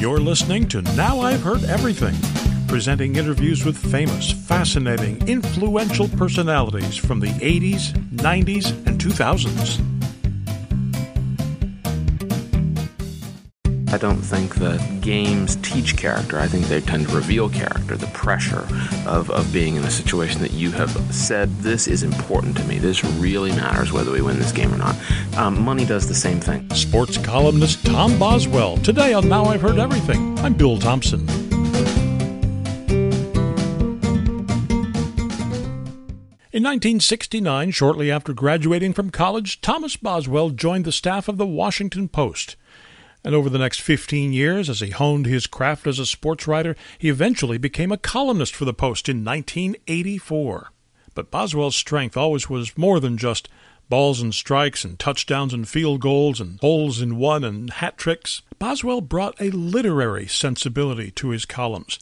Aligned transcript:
You're 0.00 0.18
listening 0.18 0.66
to 0.68 0.80
Now 0.96 1.20
I've 1.20 1.42
Heard 1.42 1.62
Everything, 1.64 2.14
presenting 2.66 3.16
interviews 3.16 3.66
with 3.66 3.76
famous, 3.76 4.32
fascinating, 4.32 5.28
influential 5.28 6.08
personalities 6.08 6.96
from 6.96 7.20
the 7.20 7.26
80s, 7.26 7.92
90s, 8.14 8.70
and 8.86 8.98
2000s. 8.98 9.99
I 13.92 13.98
don't 13.98 14.20
think 14.20 14.54
that 14.56 15.00
games 15.00 15.56
teach 15.56 15.96
character. 15.96 16.38
I 16.38 16.46
think 16.46 16.66
they 16.66 16.80
tend 16.80 17.08
to 17.08 17.14
reveal 17.14 17.48
character, 17.48 17.96
the 17.96 18.06
pressure 18.08 18.64
of, 19.04 19.28
of 19.30 19.52
being 19.52 19.74
in 19.74 19.82
a 19.82 19.90
situation 19.90 20.40
that 20.42 20.52
you 20.52 20.70
have 20.70 20.90
said, 21.12 21.50
this 21.56 21.88
is 21.88 22.04
important 22.04 22.56
to 22.58 22.64
me. 22.64 22.78
This 22.78 23.02
really 23.04 23.50
matters 23.50 23.92
whether 23.92 24.12
we 24.12 24.22
win 24.22 24.38
this 24.38 24.52
game 24.52 24.72
or 24.72 24.78
not. 24.78 24.94
Um, 25.36 25.60
money 25.60 25.84
does 25.84 26.06
the 26.06 26.14
same 26.14 26.38
thing. 26.38 26.70
Sports 26.70 27.18
columnist 27.18 27.84
Tom 27.84 28.16
Boswell. 28.16 28.76
Today 28.76 29.12
on 29.12 29.28
Now 29.28 29.46
I've 29.46 29.60
Heard 29.60 29.80
Everything, 29.80 30.38
I'm 30.38 30.54
Bill 30.54 30.78
Thompson. 30.78 31.28
In 36.52 36.62
1969, 36.62 37.72
shortly 37.72 38.08
after 38.08 38.32
graduating 38.32 38.92
from 38.92 39.10
college, 39.10 39.60
Thomas 39.60 39.96
Boswell 39.96 40.50
joined 40.50 40.84
the 40.84 40.92
staff 40.92 41.26
of 41.26 41.38
the 41.38 41.46
Washington 41.46 42.08
Post. 42.08 42.54
And 43.22 43.34
over 43.34 43.50
the 43.50 43.58
next 43.58 43.80
15 43.82 44.32
years, 44.32 44.70
as 44.70 44.80
he 44.80 44.90
honed 44.90 45.26
his 45.26 45.46
craft 45.46 45.86
as 45.86 45.98
a 45.98 46.06
sports 46.06 46.46
writer, 46.46 46.74
he 46.98 47.10
eventually 47.10 47.58
became 47.58 47.92
a 47.92 47.98
columnist 47.98 48.54
for 48.54 48.64
the 48.64 48.72
Post 48.72 49.08
in 49.08 49.24
1984. 49.24 50.72
But 51.14 51.30
Boswell's 51.30 51.76
strength 51.76 52.16
always 52.16 52.48
was 52.48 52.78
more 52.78 52.98
than 52.98 53.18
just 53.18 53.48
balls 53.90 54.22
and 54.22 54.32
strikes 54.34 54.84
and 54.84 54.98
touchdowns 54.98 55.52
and 55.52 55.68
field 55.68 56.00
goals 56.00 56.40
and 56.40 56.58
holes 56.60 57.02
in 57.02 57.18
one 57.18 57.44
and 57.44 57.70
hat 57.70 57.98
tricks. 57.98 58.40
Boswell 58.58 59.00
brought 59.02 59.38
a 59.40 59.50
literary 59.50 60.26
sensibility 60.26 61.10
to 61.10 61.30
his 61.30 61.44
columns, 61.44 61.98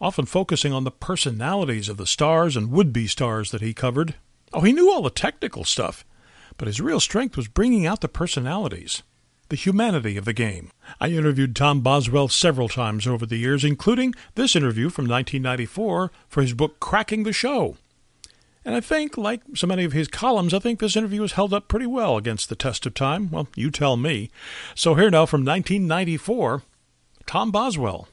often 0.00 0.26
focusing 0.26 0.72
on 0.72 0.84
the 0.84 0.90
personalities 0.90 1.88
of 1.88 1.96
the 1.96 2.06
stars 2.06 2.56
and 2.56 2.70
would 2.70 2.92
be 2.92 3.06
stars 3.06 3.50
that 3.50 3.62
he 3.62 3.74
covered. 3.74 4.14
Oh, 4.52 4.60
he 4.60 4.72
knew 4.72 4.90
all 4.90 5.02
the 5.02 5.10
technical 5.10 5.64
stuff, 5.64 6.04
but 6.58 6.68
his 6.68 6.80
real 6.80 7.00
strength 7.00 7.36
was 7.36 7.48
bringing 7.48 7.86
out 7.86 8.02
the 8.02 8.08
personalities 8.08 9.02
the 9.50 9.56
humanity 9.56 10.16
of 10.16 10.24
the 10.24 10.32
game. 10.32 10.70
I 11.00 11.08
interviewed 11.08 11.54
Tom 11.54 11.80
Boswell 11.82 12.28
several 12.28 12.68
times 12.68 13.06
over 13.06 13.26
the 13.26 13.36
years, 13.36 13.64
including 13.64 14.14
this 14.34 14.56
interview 14.56 14.88
from 14.88 15.04
1994 15.04 16.10
for 16.28 16.40
his 16.40 16.54
book 16.54 16.80
Cracking 16.80 17.24
the 17.24 17.32
Show. 17.32 17.76
And 18.64 18.74
I 18.74 18.80
think, 18.80 19.16
like 19.18 19.42
so 19.54 19.66
many 19.66 19.84
of 19.84 19.92
his 19.92 20.08
columns, 20.08 20.54
I 20.54 20.58
think 20.58 20.80
this 20.80 20.96
interview 20.96 21.22
has 21.22 21.32
held 21.32 21.52
up 21.52 21.68
pretty 21.68 21.86
well 21.86 22.16
against 22.16 22.48
the 22.48 22.56
test 22.56 22.86
of 22.86 22.94
time. 22.94 23.30
Well, 23.30 23.48
you 23.54 23.70
tell 23.70 23.96
me. 23.96 24.30
So 24.74 24.94
here 24.94 25.10
now 25.10 25.26
from 25.26 25.44
1994, 25.44 26.62
Tom 27.26 27.50
Boswell 27.50 28.08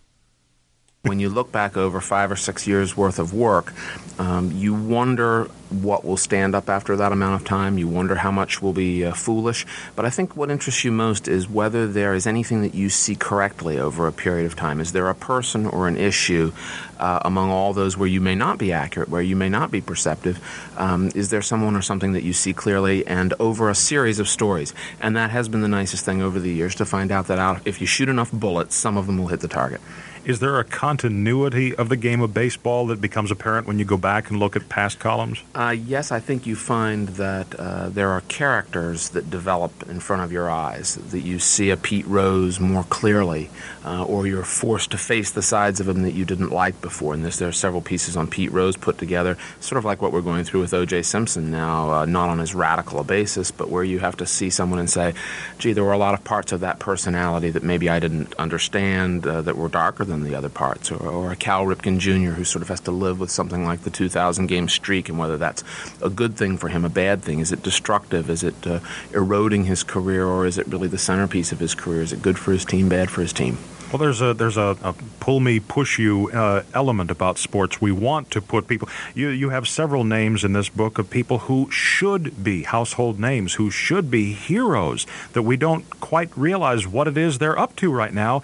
when 1.08 1.20
you 1.20 1.30
look 1.30 1.52
back 1.52 1.78
over 1.78 2.02
five 2.02 2.32
or 2.32 2.36
six 2.36 2.68
years 2.68 2.96
worth 2.96 3.20
of 3.20 3.34
work, 3.34 3.74
um, 4.20 4.52
you 4.52 4.74
wonder 4.74 5.48
what 5.70 6.06
will 6.06 6.18
stand 6.18 6.56
up 6.56 6.70
after 6.70 6.96
that 6.96 7.12
amount 7.12 7.42
of 7.42 7.48
time. 7.48 7.78
You 7.78 7.88
wonder 7.88 8.16
how 8.16 8.32
much 8.32 8.62
will 8.62 8.74
be 8.74 9.06
uh, 9.06 9.14
foolish. 9.14 9.66
But 9.96 10.06
I 10.06 10.10
think 10.10 10.36
what 10.36 10.50
interests 10.50 10.84
you 10.84 10.92
most 10.92 11.28
is 11.28 11.50
whether 11.50 11.88
there 11.88 12.14
is 12.14 12.26
anything 12.26 12.62
that 12.62 12.74
you 12.74 12.90
see 12.90 13.16
correctly 13.16 13.78
over 13.78 14.08
a 14.08 14.12
period 14.12 14.46
of 14.46 14.56
time. 14.56 14.80
Is 14.80 14.94
there 14.94 15.10
a 15.10 15.16
person 15.16 15.66
or 15.66 15.88
an 15.88 15.98
issue 15.98 16.54
uh, 17.00 17.20
among 17.26 17.52
all 17.52 17.74
those 17.74 17.98
where 17.98 18.08
you 18.08 18.22
may 18.22 18.36
not 18.36 18.58
be 18.58 18.72
accurate, 18.72 19.10
where 19.10 19.22
you 19.22 19.36
may 19.36 19.50
not 19.50 19.70
be 19.70 19.82
perceptive? 19.82 20.40
Um, 20.78 21.12
is 21.16 21.30
there 21.30 21.42
someone 21.42 21.76
or 21.76 21.82
something 21.82 22.14
that 22.14 22.24
you 22.24 22.34
see 22.34 22.54
clearly 22.54 23.06
and 23.06 23.34
over 23.40 23.70
a 23.70 23.76
series 23.76 24.20
of 24.20 24.30
stories? 24.30 24.74
And 25.02 25.16
that 25.16 25.32
has 25.32 25.50
been 25.50 25.62
the 25.62 25.68
nicest 25.68 26.06
thing 26.06 26.22
over 26.22 26.40
the 26.40 26.52
years 26.52 26.76
to 26.76 26.86
find 26.86 27.12
out 27.12 27.28
that 27.28 27.40
out, 27.40 27.62
if 27.66 27.82
you 27.82 27.88
shoot 27.88 28.10
enough 28.10 28.32
bullets, 28.32 28.76
some 28.76 28.98
of 28.98 29.06
them 29.06 29.18
will 29.18 29.28
hit 29.28 29.42
the 29.42 29.48
target. 29.48 29.82
Is 30.28 30.40
there 30.40 30.60
a 30.60 30.66
continuity 30.66 31.74
of 31.74 31.88
the 31.88 31.96
game 31.96 32.20
of 32.20 32.34
baseball 32.34 32.88
that 32.88 33.00
becomes 33.00 33.32
apparent 33.32 33.66
when 33.66 33.80
you 33.80 33.86
go 33.86 33.96
back 33.96 34.30
and 34.30 34.38
look 34.42 34.58
at 34.58 34.68
past 34.68 35.00
columns? 35.00 35.42
Uh, 35.56 35.70
yes, 35.70 36.12
I 36.12 36.20
think 36.20 36.46
you 36.46 36.58
find 36.58 37.08
that 37.16 37.56
uh, 37.56 37.88
there 37.88 38.10
are 38.10 38.20
characters 38.28 39.12
that 39.12 39.30
develop 39.30 39.88
in 39.88 40.02
front 40.02 40.24
of 40.24 40.34
your 40.34 40.50
eyes, 40.50 40.96
that 40.96 41.22
you 41.22 41.40
see 41.40 41.70
a 41.70 41.78
Pete 41.78 42.06
Rose 42.08 42.60
more 42.60 42.84
clearly, 42.84 43.50
uh, 43.86 44.04
or 44.04 44.28
you're 44.28 44.44
forced 44.44 44.92
to 44.92 44.98
face 44.98 45.32
the 45.32 45.42
sides 45.42 45.80
of 45.80 45.88
him 45.88 46.02
that 46.02 46.12
you 46.12 46.26
didn't 46.26 46.50
like 46.50 46.82
before. 46.82 47.14
And 47.14 47.24
this, 47.24 47.38
there 47.38 47.48
are 47.48 47.54
several 47.54 47.82
pieces 47.82 48.18
on 48.18 48.28
Pete 48.28 48.52
Rose 48.52 48.76
put 48.76 48.98
together, 48.98 49.38
sort 49.62 49.78
of 49.78 49.86
like 49.86 50.02
what 50.02 50.12
we're 50.12 50.20
going 50.20 50.44
through 50.44 50.60
with 50.60 50.74
O.J. 50.74 51.04
Simpson 51.04 51.52
now, 51.52 51.90
uh, 51.90 52.06
not 52.06 52.28
on 52.28 52.42
as 52.42 52.54
radical 52.54 53.00
a 53.00 53.06
basis, 53.06 53.50
but 53.50 53.70
where 53.70 53.86
you 53.86 54.00
have 54.00 54.18
to 54.18 54.26
see 54.26 54.50
someone 54.50 54.80
and 54.80 54.90
say, 54.90 55.14
gee, 55.58 55.72
there 55.72 55.86
were 55.86 55.94
a 55.94 55.98
lot 55.98 56.16
of 56.16 56.26
parts 56.26 56.52
of 56.52 56.60
that 56.60 56.80
personality 56.80 57.50
that 57.50 57.64
maybe 57.64 57.88
I 57.88 58.02
didn't 58.02 58.34
understand 58.34 59.26
uh, 59.26 59.42
that 59.44 59.56
were 59.56 59.70
darker 59.70 60.04
than 60.04 60.17
than 60.20 60.30
the 60.30 60.38
other 60.38 60.50
parts, 60.50 60.92
or, 60.92 60.98
or 61.08 61.32
a 61.32 61.36
Cal 61.36 61.66
Ripken 61.66 62.00
Jr. 62.00 62.32
who 62.32 62.44
sort 62.44 62.62
of 62.62 62.70
has 62.70 62.80
to 62.82 62.92
live 62.92 63.20
with 63.20 63.32
something 63.32 63.66
like 63.66 63.82
the 63.82 63.90
2,000 63.90 64.48
game 64.48 64.68
streak, 64.68 65.10
and 65.10 65.18
whether 65.18 65.38
that's 65.38 65.64
a 66.02 66.10
good 66.10 66.36
thing 66.36 66.58
for 66.58 66.70
him, 66.70 66.86
a 66.86 66.90
bad 66.90 67.24
thing. 67.24 67.40
Is 67.40 67.52
it 67.52 67.64
destructive? 67.64 68.30
Is 68.30 68.44
it 68.44 68.68
uh, 68.68 68.80
eroding 69.14 69.66
his 69.66 69.84
career, 69.84 70.26
or 70.26 70.46
is 70.46 70.58
it 70.58 70.68
really 70.68 70.88
the 70.88 70.98
centerpiece 70.98 71.52
of 71.52 71.60
his 71.60 71.76
career? 71.76 72.02
Is 72.02 72.14
it 72.14 72.22
good 72.22 72.38
for 72.38 72.52
his 72.52 72.66
team, 72.66 72.90
bad 72.90 73.10
for 73.10 73.22
his 73.22 73.34
team? 73.34 73.58
Well, 73.92 74.00
there's 74.00 74.20
a 74.20 74.34
there's 74.34 74.58
a, 74.58 74.76
a 74.84 74.94
pull 75.22 75.40
me 75.40 75.62
push 75.62 75.98
you 75.98 76.30
uh, 76.32 76.64
element 76.74 77.10
about 77.10 77.38
sports. 77.38 77.80
We 77.80 77.94
want 77.94 78.32
to 78.32 78.42
put 78.42 78.68
people. 78.68 78.90
You 79.16 79.30
you 79.30 79.50
have 79.50 79.66
several 79.66 80.04
names 80.04 80.44
in 80.44 80.52
this 80.52 80.68
book 80.68 80.98
of 80.98 81.10
people 81.10 81.38
who 81.38 81.72
should 81.72 82.44
be 82.44 82.64
household 82.64 83.18
names, 83.18 83.54
who 83.54 83.72
should 83.72 84.12
be 84.12 84.34
heroes 84.34 85.08
that 85.32 85.44
we 85.44 85.56
don't 85.56 85.90
quite 86.02 86.36
realize 86.38 86.86
what 86.86 87.08
it 87.08 87.18
is 87.18 87.38
they're 87.38 87.58
up 87.58 87.78
to 87.78 87.90
right 87.90 88.14
now. 88.14 88.42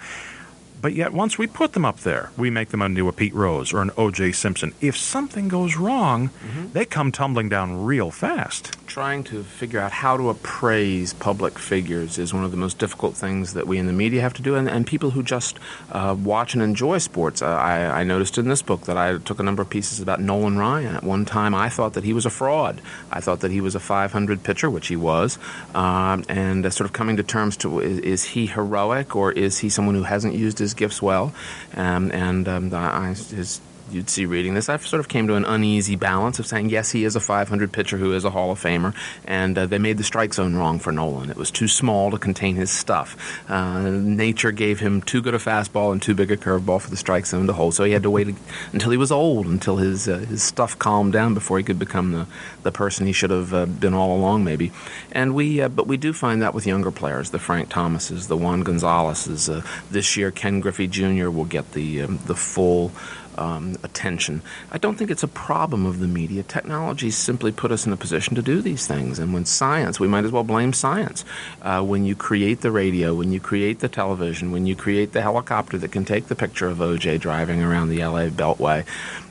But 0.84 0.92
yet, 0.92 1.14
once 1.14 1.38
we 1.38 1.46
put 1.46 1.72
them 1.72 1.86
up 1.86 2.00
there, 2.00 2.28
we 2.36 2.50
make 2.50 2.68
them 2.68 2.82
into 2.82 3.08
a 3.08 3.12
Pete 3.12 3.32
Rose 3.32 3.72
or 3.72 3.80
an 3.80 3.90
O.J. 3.96 4.32
Simpson. 4.32 4.74
If 4.82 4.98
something 4.98 5.48
goes 5.48 5.78
wrong, 5.78 6.28
mm-hmm. 6.28 6.72
they 6.72 6.84
come 6.84 7.10
tumbling 7.10 7.48
down 7.48 7.86
real 7.86 8.10
fast. 8.10 8.76
Trying 8.86 9.24
to 9.24 9.42
figure 9.42 9.80
out 9.80 9.92
how 9.92 10.18
to 10.18 10.28
appraise 10.28 11.14
public 11.14 11.58
figures 11.58 12.18
is 12.18 12.34
one 12.34 12.44
of 12.44 12.50
the 12.50 12.58
most 12.58 12.78
difficult 12.78 13.14
things 13.14 13.54
that 13.54 13.66
we 13.66 13.78
in 13.78 13.86
the 13.86 13.94
media 13.94 14.20
have 14.20 14.34
to 14.34 14.42
do, 14.42 14.56
and, 14.56 14.68
and 14.68 14.86
people 14.86 15.08
who 15.08 15.22
just 15.22 15.58
uh, 15.90 16.14
watch 16.22 16.52
and 16.52 16.62
enjoy 16.62 16.98
sports. 16.98 17.40
Uh, 17.40 17.46
I, 17.46 18.00
I, 18.00 18.04
noticed 18.04 18.36
in 18.36 18.48
this 18.48 18.60
book 18.60 18.82
that 18.82 18.98
I 18.98 19.16
took 19.16 19.40
a 19.40 19.42
number 19.42 19.62
of 19.62 19.70
pieces 19.70 20.00
about 20.00 20.20
Nolan 20.20 20.58
Ryan. 20.58 20.96
At 20.96 21.02
one 21.02 21.24
time, 21.24 21.54
I 21.54 21.70
thought 21.70 21.94
that 21.94 22.04
he 22.04 22.12
was 22.12 22.26
a 22.26 22.30
fraud. 22.30 22.82
I 23.10 23.20
thought 23.20 23.40
that 23.40 23.50
he 23.50 23.62
was 23.62 23.74
a 23.74 23.80
500 23.80 24.42
pitcher, 24.42 24.68
which 24.68 24.88
he 24.88 24.96
was, 24.96 25.38
um, 25.74 26.24
and 26.28 26.66
uh, 26.66 26.68
sort 26.68 26.84
of 26.84 26.92
coming 26.92 27.16
to 27.16 27.22
terms 27.22 27.56
to 27.56 27.80
is, 27.80 27.98
is 28.00 28.24
he 28.24 28.44
heroic 28.44 29.16
or 29.16 29.32
is 29.32 29.60
he 29.60 29.70
someone 29.70 29.94
who 29.94 30.02
hasn't 30.02 30.34
used 30.34 30.58
his 30.58 30.73
gifts 30.76 31.00
well, 31.00 31.32
um, 31.76 32.10
and 32.12 32.48
um, 32.48 32.74
I, 32.74 33.08
his 33.08 33.60
you'd 33.94 34.10
see 34.10 34.26
reading 34.26 34.54
this, 34.54 34.68
I 34.68 34.76
sort 34.78 35.00
of 35.00 35.08
came 35.08 35.26
to 35.28 35.34
an 35.34 35.44
uneasy 35.44 35.96
balance 35.96 36.38
of 36.38 36.46
saying, 36.46 36.68
yes, 36.68 36.90
he 36.90 37.04
is 37.04 37.16
a 37.16 37.20
500 37.20 37.72
pitcher 37.72 37.96
who 37.96 38.12
is 38.12 38.24
a 38.24 38.30
Hall 38.30 38.50
of 38.50 38.60
Famer, 38.60 38.94
and 39.24 39.56
uh, 39.56 39.66
they 39.66 39.78
made 39.78 39.96
the 39.96 40.04
strike 40.04 40.34
zone 40.34 40.56
wrong 40.56 40.78
for 40.78 40.92
Nolan. 40.92 41.30
It 41.30 41.36
was 41.36 41.50
too 41.50 41.68
small 41.68 42.10
to 42.10 42.18
contain 42.18 42.56
his 42.56 42.70
stuff. 42.70 43.16
Uh, 43.48 43.90
nature 43.90 44.52
gave 44.52 44.80
him 44.80 45.00
too 45.00 45.22
good 45.22 45.34
a 45.34 45.38
fastball 45.38 45.92
and 45.92 46.02
too 46.02 46.14
big 46.14 46.30
a 46.30 46.36
curveball 46.36 46.80
for 46.80 46.90
the 46.90 46.96
strike 46.96 47.26
zone 47.26 47.46
to 47.46 47.52
hold, 47.52 47.74
so 47.74 47.84
he 47.84 47.92
had 47.92 48.02
to 48.02 48.10
wait 48.10 48.34
until 48.72 48.90
he 48.90 48.96
was 48.96 49.12
old, 49.12 49.46
until 49.46 49.76
his 49.76 50.08
uh, 50.08 50.18
his 50.18 50.42
stuff 50.42 50.78
calmed 50.78 51.12
down 51.12 51.34
before 51.34 51.58
he 51.58 51.64
could 51.64 51.78
become 51.78 52.12
the, 52.12 52.26
the 52.62 52.72
person 52.72 53.06
he 53.06 53.12
should 53.12 53.30
have 53.30 53.54
uh, 53.54 53.66
been 53.66 53.94
all 53.94 54.16
along, 54.16 54.44
maybe. 54.44 54.72
And 55.12 55.34
we, 55.34 55.60
uh, 55.60 55.68
but 55.68 55.86
we 55.86 55.96
do 55.96 56.12
find 56.12 56.42
that 56.42 56.54
with 56.54 56.66
younger 56.66 56.90
players, 56.90 57.30
the 57.30 57.38
Frank 57.38 57.68
Thomases, 57.68 58.28
the 58.28 58.36
Juan 58.36 58.62
Gonzalez's. 58.62 59.48
Uh, 59.48 59.62
this 59.90 60.16
year, 60.16 60.30
Ken 60.30 60.60
Griffey 60.60 60.86
Jr. 60.86 61.28
will 61.28 61.44
get 61.44 61.72
the 61.72 62.02
um, 62.02 62.18
the 62.26 62.34
full 62.34 62.92
um, 63.38 63.76
attention. 63.82 64.42
I 64.70 64.78
don't 64.78 64.96
think 64.96 65.10
it's 65.10 65.22
a 65.22 65.28
problem 65.28 65.86
of 65.86 66.00
the 66.00 66.06
media. 66.06 66.42
Technology 66.42 67.10
simply 67.10 67.52
put 67.52 67.72
us 67.72 67.86
in 67.86 67.92
a 67.92 67.96
position 67.96 68.34
to 68.34 68.42
do 68.42 68.60
these 68.60 68.86
things. 68.86 69.18
And 69.18 69.32
when 69.32 69.44
science, 69.44 70.00
we 70.00 70.08
might 70.08 70.24
as 70.24 70.32
well 70.32 70.44
blame 70.44 70.72
science. 70.72 71.24
Uh, 71.62 71.82
when 71.82 72.04
you 72.04 72.14
create 72.14 72.60
the 72.60 72.70
radio, 72.70 73.14
when 73.14 73.32
you 73.32 73.40
create 73.40 73.80
the 73.80 73.88
television, 73.88 74.52
when 74.52 74.66
you 74.66 74.76
create 74.76 75.12
the 75.12 75.22
helicopter 75.22 75.78
that 75.78 75.92
can 75.92 76.04
take 76.04 76.26
the 76.26 76.34
picture 76.34 76.66
of 76.66 76.78
OJ 76.78 77.20
driving 77.20 77.62
around 77.62 77.88
the 77.88 77.98
LA 77.98 78.28
Beltway, 78.28 78.84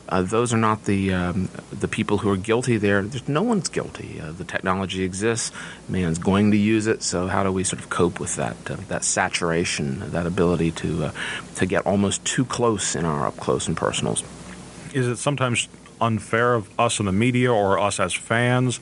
uh, 0.10 0.22
those 0.22 0.54
are 0.54 0.58
not 0.58 0.84
the 0.86 1.14
um, 1.14 1.50
the 1.72 1.88
people 1.88 2.18
who 2.18 2.30
are 2.30 2.38
guilty. 2.38 2.78
There, 2.78 3.02
there's 3.02 3.28
no 3.28 3.42
one's 3.42 3.70
guilty. 3.70 4.20
Uh, 4.20 4.32
the 4.32 4.44
technology 4.44 5.04
exists. 5.04 5.52
Man's 5.88 6.20
going 6.20 6.52
to 6.52 6.58
use 6.58 6.88
it. 6.88 7.02
So 7.04 7.28
how 7.28 7.44
do 7.44 7.52
we 7.52 7.64
sort 7.64 7.82
of 7.82 7.90
cope 7.90 8.20
with 8.20 8.36
that 8.36 8.58
uh, 8.70 8.76
that 8.90 9.04
saturation, 9.04 10.12
that 10.12 10.26
ability 10.26 10.72
to 10.72 11.06
uh, 11.06 11.12
to 11.56 11.66
get 11.66 11.86
almost 11.86 12.26
too 12.26 12.46
close 12.46 12.96
in 12.96 13.06
our 13.06 13.28
up 13.28 13.38
close 13.38 13.68
and 13.68 13.78
personals? 13.78 14.24
Is 14.94 15.08
it 15.08 15.18
sometimes 15.18 15.68
unfair 16.02 16.54
of 16.54 16.70
us 16.80 17.00
in 17.00 17.06
the 17.06 17.12
media 17.12 17.52
or 17.52 17.80
us 17.80 18.00
as 18.00 18.14
fans? 18.14 18.80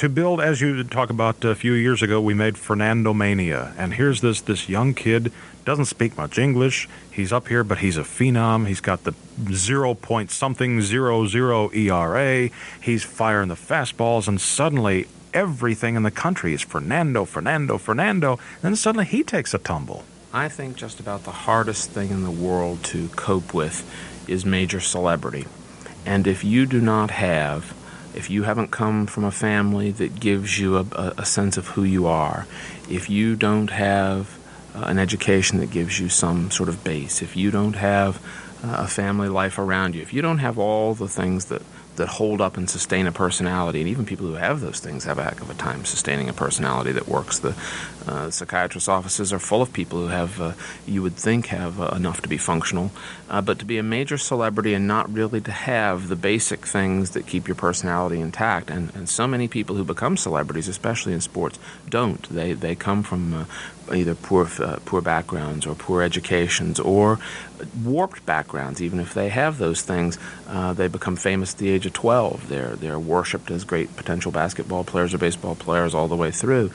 To 0.00 0.08
build, 0.08 0.40
as 0.40 0.62
you 0.62 0.82
talk 0.82 1.10
about 1.10 1.44
a 1.44 1.54
few 1.54 1.74
years 1.74 2.00
ago, 2.00 2.22
we 2.22 2.32
made 2.32 2.56
Fernando 2.56 3.12
Mania, 3.12 3.74
and 3.76 3.92
here's 3.92 4.22
this 4.22 4.40
this 4.40 4.66
young 4.66 4.94
kid 4.94 5.30
doesn't 5.66 5.84
speak 5.84 6.16
much 6.16 6.38
English. 6.38 6.88
He's 7.10 7.34
up 7.34 7.48
here, 7.48 7.62
but 7.62 7.80
he's 7.80 7.98
a 7.98 8.02
phenom. 8.02 8.66
He's 8.66 8.80
got 8.80 9.04
the 9.04 9.14
zero 9.52 9.92
point 9.92 10.30
something 10.30 10.80
zero 10.80 11.26
zero 11.26 11.70
ERA. 11.74 12.48
He's 12.80 13.04
firing 13.04 13.50
the 13.50 13.56
fastballs, 13.56 14.26
and 14.26 14.40
suddenly 14.40 15.06
everything 15.34 15.96
in 15.96 16.02
the 16.02 16.10
country 16.10 16.54
is 16.54 16.62
Fernando, 16.62 17.26
Fernando, 17.26 17.76
Fernando. 17.76 18.32
And 18.32 18.62
then 18.62 18.76
suddenly 18.76 19.04
he 19.04 19.22
takes 19.22 19.52
a 19.52 19.58
tumble. 19.58 20.04
I 20.32 20.48
think 20.48 20.76
just 20.76 20.98
about 20.98 21.24
the 21.24 21.44
hardest 21.44 21.90
thing 21.90 22.08
in 22.08 22.24
the 22.24 22.30
world 22.30 22.82
to 22.84 23.08
cope 23.08 23.52
with 23.52 23.84
is 24.26 24.46
major 24.46 24.80
celebrity. 24.80 25.44
And 26.06 26.26
if 26.26 26.42
you 26.42 26.64
do 26.64 26.80
not 26.80 27.10
have, 27.10 27.74
if 28.14 28.30
you 28.30 28.42
haven't 28.42 28.70
come 28.70 29.06
from 29.06 29.24
a 29.24 29.30
family 29.30 29.90
that 29.92 30.18
gives 30.18 30.58
you 30.58 30.78
a, 30.78 31.14
a, 31.18 31.24
sense 31.24 31.56
of 31.56 31.68
who 31.68 31.84
you 31.84 32.06
are, 32.06 32.46
if 32.88 33.08
you 33.08 33.36
don't 33.36 33.70
have 33.70 34.38
uh, 34.74 34.84
an 34.86 34.98
education 34.98 35.58
that 35.58 35.70
gives 35.70 35.98
you 35.98 36.08
some 36.08 36.50
sort 36.50 36.68
of 36.68 36.82
base, 36.82 37.22
if 37.22 37.36
you 37.36 37.50
don't 37.50 37.76
have 37.76 38.16
uh, 38.64 38.76
a 38.78 38.88
family 38.88 39.28
life 39.28 39.58
around 39.58 39.94
you, 39.94 40.02
if 40.02 40.12
you 40.12 40.22
don't 40.22 40.38
have 40.38 40.58
all 40.58 40.94
the 40.94 41.08
things 41.08 41.46
that 41.46 41.62
that 41.96 42.08
hold 42.08 42.40
up 42.40 42.56
and 42.56 42.68
sustain 42.68 43.06
a 43.06 43.12
personality. 43.12 43.80
And 43.80 43.88
even 43.88 44.06
people 44.06 44.26
who 44.26 44.34
have 44.34 44.60
those 44.60 44.80
things 44.80 45.04
have 45.04 45.18
a 45.18 45.24
heck 45.24 45.40
of 45.40 45.50
a 45.50 45.54
time 45.54 45.84
sustaining 45.84 46.28
a 46.28 46.32
personality 46.32 46.92
that 46.92 47.08
works. 47.08 47.38
The 47.38 47.54
uh, 48.06 48.30
psychiatrist's 48.30 48.88
offices 48.88 49.32
are 49.32 49.38
full 49.38 49.62
of 49.62 49.72
people 49.72 49.98
who 50.00 50.06
have, 50.08 50.40
uh, 50.40 50.52
you 50.86 51.02
would 51.02 51.16
think, 51.16 51.46
have 51.46 51.80
uh, 51.80 51.92
enough 51.94 52.22
to 52.22 52.28
be 52.28 52.38
functional. 52.38 52.90
Uh, 53.28 53.40
but 53.40 53.58
to 53.58 53.64
be 53.64 53.78
a 53.78 53.82
major 53.82 54.18
celebrity 54.18 54.74
and 54.74 54.88
not 54.88 55.12
really 55.12 55.40
to 55.40 55.52
have 55.52 56.08
the 56.08 56.16
basic 56.16 56.66
things 56.66 57.10
that 57.10 57.26
keep 57.26 57.46
your 57.46 57.54
personality 57.54 58.20
intact. 58.20 58.70
And, 58.70 58.94
and 58.94 59.08
so 59.08 59.26
many 59.26 59.46
people 59.46 59.76
who 59.76 59.84
become 59.84 60.16
celebrities, 60.16 60.68
especially 60.68 61.12
in 61.12 61.20
sports, 61.20 61.58
don't. 61.88 62.22
They, 62.28 62.54
they 62.54 62.74
come 62.74 63.02
from 63.02 63.34
uh, 63.34 63.44
either 63.92 64.14
poor 64.14 64.48
uh, 64.60 64.78
poor 64.84 65.00
backgrounds 65.00 65.66
or 65.66 65.74
poor 65.74 66.02
educations 66.02 66.78
or 66.80 67.18
warped 67.84 68.24
backgrounds. 68.26 68.80
Even 68.80 69.00
if 69.00 69.14
they 69.14 69.28
have 69.28 69.58
those 69.58 69.82
things, 69.82 70.18
uh, 70.48 70.72
they 70.72 70.88
become 70.88 71.16
famous 71.16 71.52
at 71.52 71.58
the 71.58 71.70
age 71.70 71.79
of 71.86 71.92
12. 71.92 72.48
They're 72.48 72.76
they're 72.76 72.98
worshipped 72.98 73.50
as 73.50 73.64
great 73.64 73.96
potential 73.96 74.32
basketball 74.32 74.84
players 74.84 75.14
or 75.14 75.18
baseball 75.18 75.54
players 75.54 75.94
all 75.94 76.08
the 76.08 76.16
way 76.16 76.30
through. 76.30 76.70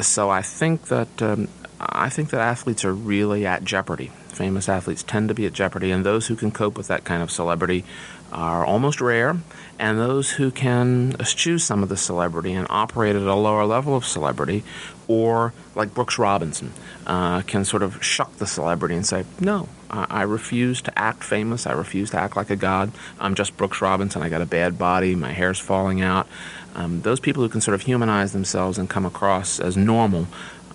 So 0.00 0.30
I 0.30 0.42
think 0.42 0.88
that 0.88 1.22
um, 1.22 1.48
I 1.80 2.08
think 2.08 2.30
that 2.30 2.40
athletes 2.40 2.84
are 2.84 2.92
really 2.92 3.46
at 3.46 3.64
jeopardy. 3.64 4.10
Famous 4.28 4.68
athletes 4.68 5.02
tend 5.02 5.28
to 5.28 5.34
be 5.34 5.46
at 5.46 5.52
jeopardy, 5.52 5.90
and 5.90 6.04
those 6.04 6.26
who 6.28 6.36
can 6.36 6.50
cope 6.50 6.76
with 6.76 6.88
that 6.88 7.04
kind 7.04 7.22
of 7.22 7.30
celebrity 7.30 7.84
are 8.32 8.64
almost 8.64 9.00
rare, 9.00 9.36
and 9.78 9.98
those 9.98 10.32
who 10.32 10.50
can 10.50 11.14
eschew 11.20 11.58
some 11.58 11.82
of 11.82 11.88
the 11.88 11.96
celebrity 11.96 12.52
and 12.52 12.66
operate 12.68 13.16
at 13.16 13.22
a 13.22 13.34
lower 13.34 13.64
level 13.64 13.94
of 13.94 14.04
celebrity, 14.04 14.64
or 15.06 15.52
like 15.74 15.94
Brooks 15.94 16.18
Robinson, 16.18 16.72
uh, 17.06 17.42
can 17.42 17.64
sort 17.64 17.82
of 17.82 18.02
shuck 18.04 18.36
the 18.36 18.46
celebrity 18.46 18.94
and 18.94 19.06
say, 19.06 19.24
No, 19.40 19.68
I, 19.90 20.06
I 20.08 20.22
refuse 20.22 20.82
to 20.82 20.98
act 20.98 21.24
famous. 21.24 21.66
I 21.66 21.72
refuse 21.72 22.10
to 22.10 22.20
act 22.20 22.36
like 22.36 22.50
a 22.50 22.56
god. 22.56 22.92
I'm 23.20 23.34
just 23.34 23.56
Brooks 23.56 23.80
Robinson. 23.80 24.22
I 24.22 24.28
got 24.28 24.42
a 24.42 24.46
bad 24.46 24.78
body. 24.78 25.14
My 25.14 25.32
hair's 25.32 25.58
falling 25.58 26.00
out. 26.00 26.26
Um, 26.74 27.02
those 27.02 27.20
people 27.20 27.42
who 27.42 27.48
can 27.48 27.60
sort 27.60 27.74
of 27.74 27.82
humanize 27.82 28.32
themselves 28.32 28.78
and 28.78 28.88
come 28.88 29.06
across 29.06 29.58
as 29.58 29.76
normal, 29.76 30.26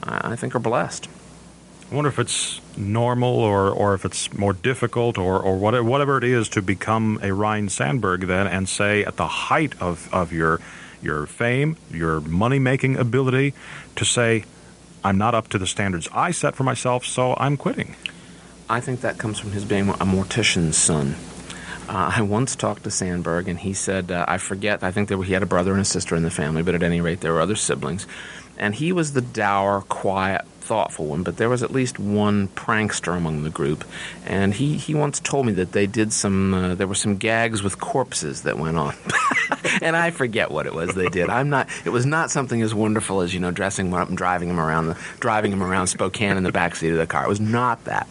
I 0.01 0.35
think, 0.35 0.55
are 0.55 0.59
blessed. 0.59 1.07
I 1.91 1.95
wonder 1.95 2.09
if 2.09 2.17
it's 2.17 2.59
normal 2.75 3.35
or, 3.35 3.69
or 3.69 3.93
if 3.93 4.05
it's 4.05 4.33
more 4.33 4.53
difficult 4.53 5.17
or, 5.17 5.39
or 5.39 5.57
whatever, 5.57 5.83
whatever 5.83 6.17
it 6.17 6.23
is 6.23 6.49
to 6.49 6.61
become 6.61 7.19
a 7.21 7.33
Ryne 7.33 7.69
Sandberg 7.69 8.21
then 8.21 8.47
and 8.47 8.67
say 8.67 9.03
at 9.03 9.17
the 9.17 9.27
height 9.27 9.79
of, 9.81 10.11
of 10.13 10.33
your, 10.33 10.59
your 11.01 11.25
fame, 11.27 11.77
your 11.91 12.21
money 12.21 12.57
making 12.57 12.97
ability, 12.97 13.53
to 13.95 14.05
say, 14.05 14.45
I'm 15.03 15.17
not 15.17 15.35
up 15.35 15.49
to 15.49 15.57
the 15.57 15.67
standards 15.67 16.07
I 16.13 16.31
set 16.31 16.55
for 16.55 16.63
myself, 16.63 17.05
so 17.05 17.35
I'm 17.37 17.57
quitting. 17.57 17.95
I 18.69 18.79
think 18.79 19.01
that 19.01 19.17
comes 19.17 19.37
from 19.37 19.51
his 19.51 19.65
being 19.65 19.89
a 19.89 20.05
mortician's 20.05 20.77
son. 20.77 21.15
Uh, 21.89 22.13
I 22.15 22.21
once 22.21 22.55
talked 22.55 22.85
to 22.85 22.91
Sandberg, 22.91 23.49
and 23.49 23.59
he 23.59 23.73
said, 23.73 24.09
uh, 24.09 24.25
I 24.27 24.37
forget, 24.37 24.83
I 24.83 24.91
think 24.91 25.09
there, 25.09 25.21
he 25.21 25.33
had 25.33 25.43
a 25.43 25.45
brother 25.45 25.73
and 25.73 25.81
a 25.81 25.85
sister 25.85 26.15
in 26.15 26.23
the 26.23 26.31
family, 26.31 26.63
but 26.63 26.73
at 26.73 26.81
any 26.81 27.01
rate, 27.01 27.19
there 27.19 27.33
were 27.33 27.41
other 27.41 27.57
siblings. 27.57 28.07
And 28.57 28.73
he 28.73 28.93
was 28.93 29.11
the 29.11 29.21
dour, 29.21 29.81
quiet, 29.81 30.45
thoughtful 30.63 31.05
one, 31.05 31.23
but 31.23 31.37
there 31.37 31.49
was 31.49 31.61
at 31.61 31.71
least 31.71 31.99
one 31.99 32.47
prankster 32.49 33.15
among 33.15 33.43
the 33.43 33.49
group, 33.49 33.83
and 34.25 34.53
he, 34.53 34.77
he 34.77 34.95
once 34.95 35.19
told 35.19 35.45
me 35.45 35.53
that 35.53 35.73
they 35.73 35.85
did 35.85 36.13
some 36.13 36.53
uh, 36.53 36.75
there 36.75 36.87
were 36.87 36.95
some 36.95 37.17
gags 37.17 37.61
with 37.61 37.79
corpses 37.79 38.43
that 38.43 38.57
went 38.57 38.77
on, 38.77 38.95
and 39.81 39.95
I 39.95 40.11
forget 40.11 40.51
what 40.51 40.65
it 40.65 40.73
was 40.73 40.95
they 40.95 41.09
did. 41.09 41.29
I'm 41.29 41.49
not. 41.49 41.69
It 41.85 41.89
was 41.89 42.05
not 42.05 42.31
something 42.31 42.61
as 42.61 42.73
wonderful 42.73 43.21
as 43.21 43.33
you 43.33 43.39
know 43.39 43.51
dressing 43.51 43.87
him 43.87 43.93
up 43.93 44.07
and 44.07 44.17
driving 44.17 44.49
him 44.49 44.59
around 44.59 44.87
the 44.87 44.97
driving 45.19 45.51
him 45.51 45.61
around 45.61 45.87
Spokane 45.87 46.37
in 46.37 46.43
the 46.43 46.51
back 46.51 46.75
seat 46.75 46.89
of 46.89 46.97
the 46.97 47.07
car. 47.07 47.25
It 47.25 47.29
was 47.29 47.41
not 47.41 47.83
that, 47.85 48.07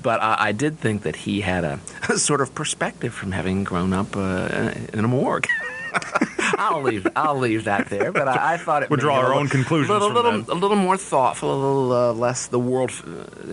but 0.00 0.20
uh, 0.20 0.36
I 0.38 0.52
did 0.52 0.78
think 0.78 1.02
that 1.02 1.16
he 1.16 1.40
had 1.40 1.64
a, 1.64 1.80
a, 2.08 2.18
sort 2.18 2.40
of 2.40 2.54
perspective 2.54 3.12
from 3.12 3.32
having 3.32 3.64
grown 3.64 3.92
up 3.92 4.16
uh, 4.16 4.72
in 4.92 5.04
a 5.04 5.08
morgue. 5.08 5.48
I'll 6.58 6.82
leave. 6.82 7.06
I'll 7.16 7.38
leave 7.38 7.64
that 7.64 7.88
there. 7.88 8.12
But 8.12 8.28
I, 8.28 8.54
I 8.54 8.56
thought 8.56 8.82
it. 8.82 8.90
We'll 8.90 8.98
draw 8.98 9.16
our 9.16 9.24
little, 9.24 9.38
own 9.38 9.48
conclusions. 9.48 9.90
Little, 9.90 10.10
little, 10.10 10.50
a 10.50 10.58
little 10.58 10.76
more 10.76 10.96
thoughtful, 10.96 11.50
a 11.50 11.58
little 11.58 11.92
uh, 11.92 12.12
less. 12.12 12.46
The 12.46 12.58
world 12.58 12.90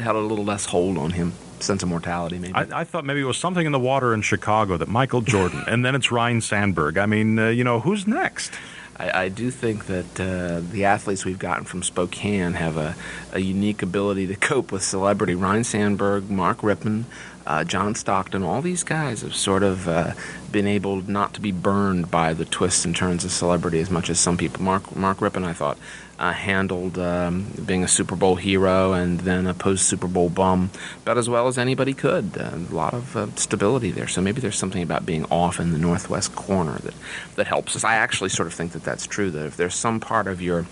had 0.01 0.16
a 0.16 0.19
little 0.19 0.45
less 0.45 0.66
hold 0.66 0.98
on 0.98 1.12
him. 1.12 1.34
Sense 1.60 1.81
of 1.81 1.90
mortality, 1.90 2.40
maybe. 2.40 2.54
I, 2.54 2.81
I, 2.81 2.84
thought 2.84 3.06
maybe 3.06 3.22
it 3.22 3.25
was 3.25 3.38
something 3.38 3.66
in 3.66 3.72
the 3.72 3.80
water 3.80 4.13
in 4.13 4.22
Chicago 4.22 4.75
that 4.75 4.90
Michael 4.90 5.22
Jordan, 5.22 5.63
and 5.68 5.86
then 5.86 5.95
it's 5.95 6.12
Ryne 6.12 6.42
Sandberg. 6.42 6.98
I 6.98 7.06
mean, 7.06 7.40
uh, 7.40 7.50
you 7.50 7.63
know, 7.63 7.80
who's 7.80 8.06
next? 8.06 8.51
I, 8.98 9.24
I, 9.24 9.30
do 9.30 9.50
think 9.50 9.86
that 9.86 10.19
uh, 10.19 10.62
the 10.72 10.86
athletes 10.86 11.25
we've 11.25 11.39
gotten 11.39 11.63
from 11.63 11.81
Spokane 11.81 12.54
have 12.54 12.78
a, 12.78 12.96
a, 13.31 13.39
unique 13.39 13.81
ability 13.81 14.28
to 14.28 14.36
cope 14.36 14.72
with 14.72 14.84
celebrity. 14.84 15.36
Ryne 15.36 15.63
Sandberg, 15.63 16.30
Mark 16.30 16.60
Rypien, 16.60 17.06
uh, 17.48 17.63
John 17.63 17.96
Stockton, 17.96 18.44
all 18.44 18.62
these 18.62 18.84
guys 18.84 19.22
have 19.22 19.36
sort 19.36 19.63
of 19.63 19.88
uh, 19.88 20.13
been 20.53 20.67
able 20.67 21.01
not 21.01 21.33
to 21.33 21.41
be 21.41 21.51
burned 21.51 22.09
by 22.09 22.33
the 22.33 22.45
twists 22.45 22.85
and 22.85 22.95
turns 22.95 23.25
of 23.25 23.31
celebrity 23.31 23.81
as 23.81 23.89
much 23.89 24.09
as 24.09 24.19
some 24.19 24.38
people. 24.38 24.63
Mark 24.63 24.95
Mark 24.95 25.17
Rypien, 25.17 25.44
I 25.44 25.51
thought, 25.51 25.77
uh, 26.19 26.31
handled 26.31 26.97
um, 26.97 27.51
being 27.65 27.83
a 27.83 27.88
Super 27.88 28.15
Bowl 28.15 28.35
hero 28.35 28.94
and 28.94 29.19
then 29.21 29.47
a 29.47 29.53
post 29.53 29.88
Super 29.88 30.07
Bowl 30.07 30.29
bum 30.29 30.69
about 31.01 31.17
as 31.17 31.27
well 31.27 31.47
as 31.47 31.57
anybody 31.57 31.94
could. 31.94 32.38
Uh, 32.38 32.51
a 32.53 32.73
lot 32.73 32.94
of 32.94 33.17
uh, 33.17 33.27
stability 33.35 33.91
there. 33.91 34.07
So 34.07 34.21
maybe 34.21 34.39
there's 34.39 34.57
something 34.57 34.83
about 34.83 35.05
being 35.05 35.25
off 35.25 35.59
in 35.59 35.71
the 35.71 35.77
northwest 35.77 36.35
corner 36.35 36.77
that, 36.79 36.94
that 37.35 37.47
helps 37.47 37.75
us. 37.75 37.83
I 37.83 37.95
actually 37.95 38.29
sort 38.29 38.47
of 38.47 38.53
think 38.53 38.73
that 38.73 38.83
that's 38.83 39.07
true. 39.07 39.31
That 39.31 39.47
if 39.47 39.57
there's 39.57 39.75
some 39.75 40.00
part 40.00 40.27
of 40.27 40.41
your, 40.41 40.65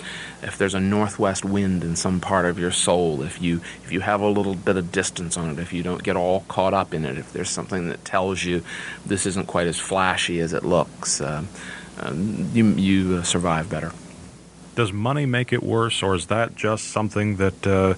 if 0.43 0.57
there's 0.57 0.75
a 0.75 0.79
northwest 0.79 1.43
wind 1.43 1.83
in 1.83 1.95
some 1.95 2.19
part 2.19 2.45
of 2.45 2.59
your 2.59 2.71
soul, 2.71 3.23
if 3.23 3.41
you 3.41 3.61
if 3.83 3.91
you 3.91 4.01
have 4.01 4.21
a 4.21 4.29
little 4.29 4.55
bit 4.55 4.77
of 4.77 4.91
distance 4.91 5.37
on 5.37 5.49
it, 5.49 5.59
if 5.59 5.73
you 5.73 5.81
don't 5.81 6.03
get 6.03 6.15
all 6.15 6.41
caught 6.47 6.73
up 6.73 6.93
in 6.93 7.03
it, 7.03 7.17
if 7.17 7.33
there's 7.33 7.49
something 7.49 7.89
that 7.89 8.05
tells 8.05 8.43
you 8.43 8.63
this 9.05 9.25
isn't 9.25 9.47
quite 9.47 9.67
as 9.71 9.79
flashy 9.79 10.39
as 10.39 10.53
it 10.53 10.63
looks, 10.63 11.21
uh, 11.21 11.43
um, 11.99 12.49
you 12.53 12.65
you 12.87 13.15
uh, 13.17 13.23
survive 13.23 13.69
better 13.69 13.91
does 14.75 14.93
money 14.93 15.25
make 15.25 15.51
it 15.53 15.63
worse, 15.63 16.01
or 16.01 16.15
is 16.15 16.27
that 16.27 16.55
just 16.55 16.85
something 16.85 17.37
that 17.37 17.67
uh, 17.67 17.93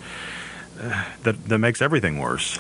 that 1.24 1.46
that 1.48 1.58
makes 1.58 1.82
everything 1.82 2.20
worse? 2.20 2.60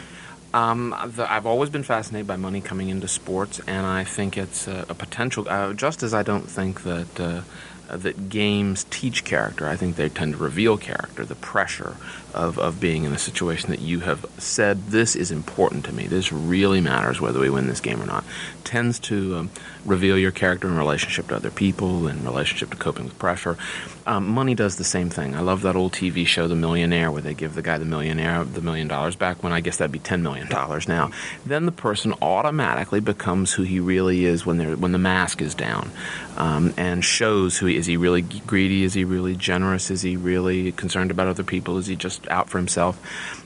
Um, 0.54 0.95
the, 1.16 1.31
I've 1.31 1.47
always 1.47 1.71
been 1.71 1.83
fascinated 1.83 2.28
by 2.28 2.35
money 2.35 2.61
coming 2.61 2.90
into 2.90 3.07
sports, 3.07 3.59
and 3.66 3.85
I 3.85 4.04
think 4.04 4.37
it's 4.37 4.68
a, 4.68 4.85
a 4.87 4.94
potential. 4.94 5.47
Uh, 5.49 5.73
just 5.73 6.04
as 6.04 6.14
I 6.14 6.23
don't 6.23 6.49
think 6.49 6.83
that 6.83 7.19
uh, 7.19 7.42
that 7.90 8.30
games 8.30 8.85
teach 8.90 9.23
character, 9.23 9.68
I 9.68 9.76
think 9.76 9.95
they 9.95 10.09
tend 10.09 10.33
to 10.33 10.40
reveal 10.40 10.78
character. 10.78 11.26
The 11.26 11.35
pressure 11.35 11.97
of, 12.33 12.57
of 12.59 12.80
being 12.80 13.04
in 13.04 13.13
a 13.13 13.18
situation 13.18 13.69
that 13.69 13.80
you 13.80 14.02
have 14.02 14.25
said, 14.37 14.87
this 14.87 15.16
is 15.16 15.31
important 15.31 15.85
to 15.85 15.94
me, 15.94 16.07
this 16.07 16.31
really 16.31 16.81
matters 16.81 17.21
whether 17.21 17.40
we 17.40 17.49
win 17.49 17.68
this 17.68 17.80
game 17.80 18.02
or 18.02 18.06
not, 18.06 18.23
tends 18.63 18.99
to 18.99 19.37
um, 19.37 19.49
reveal 19.85 20.18
your 20.18 20.31
character 20.31 20.68
in 20.68 20.78
relationship 20.78 21.28
to 21.28 21.35
other 21.35 21.52
people, 21.52 22.07
in 22.07 22.23
relationship 22.23 22.69
to 22.71 22.78
coping 22.78 23.06
with 23.06 23.18
pressure. 23.19 23.57
Um, 24.06 24.28
money 24.28 24.56
does 24.56 24.78
the 24.78 24.83
same 24.83 25.09
thing. 25.09 25.35
I 25.35 25.42
love 25.42 25.61
that 25.61 25.75
old 25.75 25.94
TV 25.94 26.25
show, 26.25 26.47
The 26.47 26.56
Millionaire, 26.56 27.11
where 27.11 27.21
they 27.21 27.33
give 27.33 27.56
the 27.56 27.61
guy 27.61 27.78
the 27.78 27.85
millionaire 27.85 28.44
the 28.44 28.61
million 28.61 28.87
dollars 28.87 29.16
back 29.16 29.44
when 29.44 29.54
I 29.54 29.61
guess 29.61 29.78
that'd 29.78 29.92
be 29.92 29.99
$10 29.99 30.21
million 30.21 30.47
now. 30.49 31.11
Then 31.45 31.66
the 31.66 31.71
person 31.71 32.13
automatically 32.21 32.99
becomes 32.99 33.54
who 33.54 33.63
he 33.63 33.80
really 33.80 34.25
is 34.25 34.45
when, 34.45 34.80
when 34.81 34.92
the 34.92 34.97
mask 34.97 35.42
is 35.42 35.56
down 35.56 35.92
um, 36.37 36.73
and 36.78 37.04
shows 37.04 37.57
who 37.57 37.68
he 37.68 37.78
is. 37.78 37.85
He 37.85 37.97
really 37.97 38.21
greedy? 38.21 38.83
Is 38.83 38.94
he 38.94 39.04
really 39.04 39.35
generous? 39.35 39.92
Is 39.92 40.02
he 40.02 40.18
really 40.18 40.71
concerned 40.71 41.11
about 41.11 41.28
other 41.28 41.44
people? 41.44 41.78
Is 41.78 41.87
he 41.87 41.95
just 41.95 42.22
out 42.30 42.49
for 42.49 42.57
himself. 42.57 42.99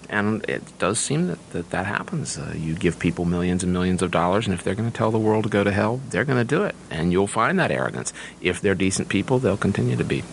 And 0.09 0.43
it 0.49 0.63
does 0.79 0.99
seem 0.99 1.27
that 1.27 1.51
that, 1.51 1.69
that 1.71 1.85
happens. 1.85 2.37
Uh, 2.37 2.53
you 2.55 2.75
give 2.75 2.97
people 2.97 3.25
millions 3.25 3.63
and 3.63 3.73
millions 3.73 4.01
of 4.01 4.09
dollars, 4.11 4.45
and 4.47 4.53
if 4.53 4.63
they're 4.63 4.75
going 4.75 4.89
to 4.89 4.97
tell 4.97 5.11
the 5.11 5.19
world 5.19 5.43
to 5.43 5.49
go 5.49 5.63
to 5.63 5.71
hell, 5.71 5.99
they're 6.09 6.25
going 6.25 6.37
to 6.37 6.45
do 6.45 6.63
it. 6.63 6.75
And 6.89 7.11
you'll 7.11 7.27
find 7.27 7.59
that 7.59 7.71
arrogance. 7.71 8.13
If 8.41 8.61
they're 8.61 8.75
decent 8.75 9.09
people, 9.09 9.39
they'll 9.39 9.57
continue 9.57 9.97
to 9.97 10.05
be. 10.05 10.23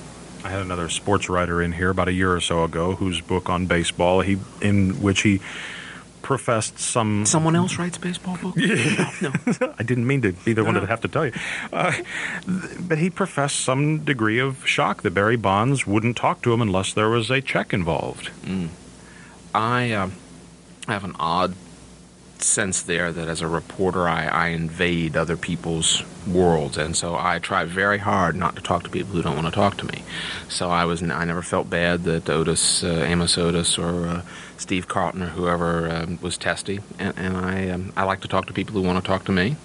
I 0.45 0.51
had 0.51 0.61
another 0.61 0.91
sports 0.91 1.29
writer 1.29 1.63
in 1.63 1.73
here 1.73 1.91
about 1.91 2.09
a 2.09 2.13
year 2.13 2.33
or 2.35 2.41
so 2.41 2.65
ago 2.65 2.95
whose 2.95 3.21
book 3.21 3.49
on 3.49 3.67
baseball, 3.67 4.21
he 4.21 4.39
in 4.61 5.01
which 5.01 5.23
he 5.23 5.41
professed 6.25 6.79
some. 6.79 7.27
Someone 7.27 7.55
else 7.55 7.79
writes 7.79 7.99
baseball 7.99 8.37
books? 8.43 8.57
Yeah. 8.57 9.13
No. 9.21 9.33
I 9.79 9.83
didn't 9.83 10.07
mean 10.07 10.23
to 10.23 10.33
be 10.33 10.55
the 10.55 10.63
no, 10.63 10.65
one 10.65 10.75
no. 10.75 10.81
to 10.81 10.87
have 10.87 11.03
to 11.03 11.09
tell 11.09 11.27
you. 11.27 11.33
Uh, 11.73 11.93
but 12.81 12.99
he 12.99 13.11
professed 13.11 13.61
some 13.61 13.99
degree 13.99 14.41
of 14.41 14.67
shock 14.67 15.03
that 15.03 15.13
Barry 15.13 15.37
Bonds 15.37 15.87
wouldn't 15.87 16.17
talk 16.17 16.43
to 16.43 16.53
him 16.53 16.61
unless 16.61 16.95
there 16.95 17.11
was 17.11 17.31
a 17.31 17.41
check 17.41 17.73
involved. 17.73 18.31
Mm. 18.43 18.69
I 19.55 19.93
uh, 19.93 20.11
have 20.89 21.05
an 21.05 21.15
odd 21.21 21.55
sense 22.43 22.83
there 22.83 23.13
that 23.13 23.29
as 23.29 23.41
a 23.41 23.49
reporter, 23.49 24.09
I, 24.09 24.27
I 24.27 24.49
invade 24.49 25.17
other 25.17 25.37
people's 25.37 26.03
worlds, 26.27 26.77
and 26.77 26.97
so 26.97 27.17
I 27.17 27.39
try 27.39 27.65
very 27.65 27.99
hard 27.99 28.37
not 28.37 28.57
to 28.57 28.63
talk 28.63 28.85
to 28.85 28.91
people 28.91 29.13
who 29.13 29.23
don't 29.23 29.35
want 29.35 29.47
to 29.47 29.53
talk 29.53 29.77
to 29.79 29.87
me. 29.87 30.03
So 30.49 30.71
I 30.71 30.85
was 30.85 31.03
I 31.03 31.25
never 31.25 31.43
felt 31.43 31.71
bad 31.71 32.05
that 32.05 32.29
Otis, 32.29 32.83
uh, 32.85 33.05
Amos 33.07 33.39
Otis, 33.39 33.79
or 33.79 34.07
uh, 34.07 34.23
Steve 34.57 34.89
Carlton 34.89 35.23
or 35.23 35.29
whoever 35.29 35.91
um, 35.91 36.19
was 36.21 36.37
testy, 36.37 36.81
and, 36.99 37.15
and 37.17 37.37
I 37.37 37.69
um, 37.71 37.93
I 37.97 38.05
like 38.05 38.21
to 38.21 38.29
talk 38.29 38.47
to 38.47 38.53
people 38.53 38.75
who 38.75 38.83
want 38.83 39.03
to 39.03 39.07
talk 39.07 39.25
to 39.27 39.33
me, 39.33 39.57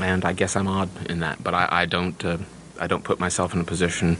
and 0.00 0.24
I 0.24 0.32
guess 0.32 0.56
I'm 0.56 0.68
odd 0.68 0.88
in 1.08 1.20
that, 1.20 1.42
but 1.42 1.54
I, 1.54 1.68
I 1.70 1.86
don't. 1.86 2.24
Uh, 2.24 2.38
I 2.82 2.86
don't 2.86 3.04
put 3.04 3.20
myself 3.20 3.52
in 3.52 3.60
a 3.60 3.64
position 3.64 4.16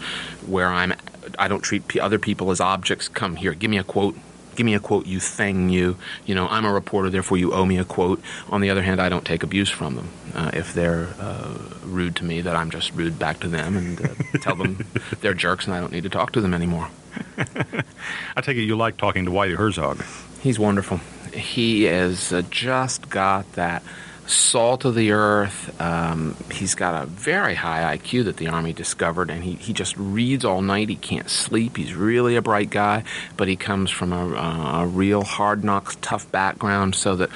where 0.46 0.68
I'm. 0.68 0.92
I 1.38 1.48
don't 1.48 1.62
treat 1.62 1.96
other 1.96 2.18
people 2.18 2.50
as 2.50 2.60
objects. 2.60 3.08
Come 3.08 3.36
here, 3.36 3.54
give 3.54 3.70
me 3.70 3.78
a 3.78 3.84
quote 3.84 4.16
give 4.56 4.66
me 4.66 4.74
a 4.74 4.80
quote, 4.80 5.06
you 5.06 5.20
thing, 5.20 5.68
you. 5.68 5.96
You 6.26 6.34
know, 6.34 6.48
I'm 6.48 6.64
a 6.64 6.72
reporter, 6.72 7.10
therefore 7.10 7.38
you 7.38 7.52
owe 7.52 7.64
me 7.64 7.78
a 7.78 7.84
quote. 7.84 8.20
On 8.48 8.60
the 8.60 8.70
other 8.70 8.82
hand, 8.82 9.00
I 9.00 9.08
don't 9.08 9.24
take 9.24 9.42
abuse 9.42 9.70
from 9.70 9.96
them. 9.96 10.08
Uh, 10.34 10.50
if 10.54 10.74
they're 10.74 11.08
uh, 11.18 11.58
rude 11.84 12.16
to 12.16 12.24
me, 12.24 12.40
that 12.40 12.56
I'm 12.56 12.70
just 12.70 12.92
rude 12.94 13.18
back 13.18 13.40
to 13.40 13.48
them 13.48 13.76
and 13.76 14.00
uh, 14.00 14.08
tell 14.40 14.56
them 14.56 14.84
they're 15.20 15.34
jerks 15.34 15.66
and 15.66 15.74
I 15.74 15.80
don't 15.80 15.92
need 15.92 16.04
to 16.04 16.10
talk 16.10 16.32
to 16.32 16.40
them 16.40 16.54
anymore. 16.54 16.88
I 18.36 18.40
take 18.40 18.56
it 18.56 18.62
you 18.62 18.76
like 18.76 18.96
talking 18.96 19.24
to 19.24 19.30
Whitey 19.30 19.56
Herzog. 19.56 20.04
He's 20.40 20.58
wonderful. 20.58 21.00
He 21.32 21.84
has 21.84 22.32
uh, 22.32 22.42
just 22.50 23.08
got 23.08 23.52
that 23.54 23.82
salt 24.30 24.84
of 24.84 24.94
the 24.94 25.12
earth. 25.12 25.80
Um, 25.80 26.36
he's 26.52 26.74
got 26.74 27.02
a 27.02 27.06
very 27.06 27.54
high 27.54 27.96
IQ 27.96 28.24
that 28.24 28.36
the 28.36 28.48
Army 28.48 28.72
discovered, 28.72 29.30
and 29.30 29.42
he, 29.42 29.54
he 29.54 29.72
just 29.72 29.96
reads 29.96 30.44
all 30.44 30.62
night. 30.62 30.88
He 30.88 30.96
can't 30.96 31.28
sleep. 31.28 31.76
He's 31.76 31.94
really 31.94 32.36
a 32.36 32.42
bright 32.42 32.70
guy, 32.70 33.04
but 33.36 33.48
he 33.48 33.56
comes 33.56 33.90
from 33.90 34.12
a, 34.12 34.82
a 34.82 34.86
real 34.86 35.22
hard 35.22 35.64
knocks, 35.64 35.96
tough 36.00 36.30
background, 36.30 36.94
so 36.94 37.16
that 37.16 37.30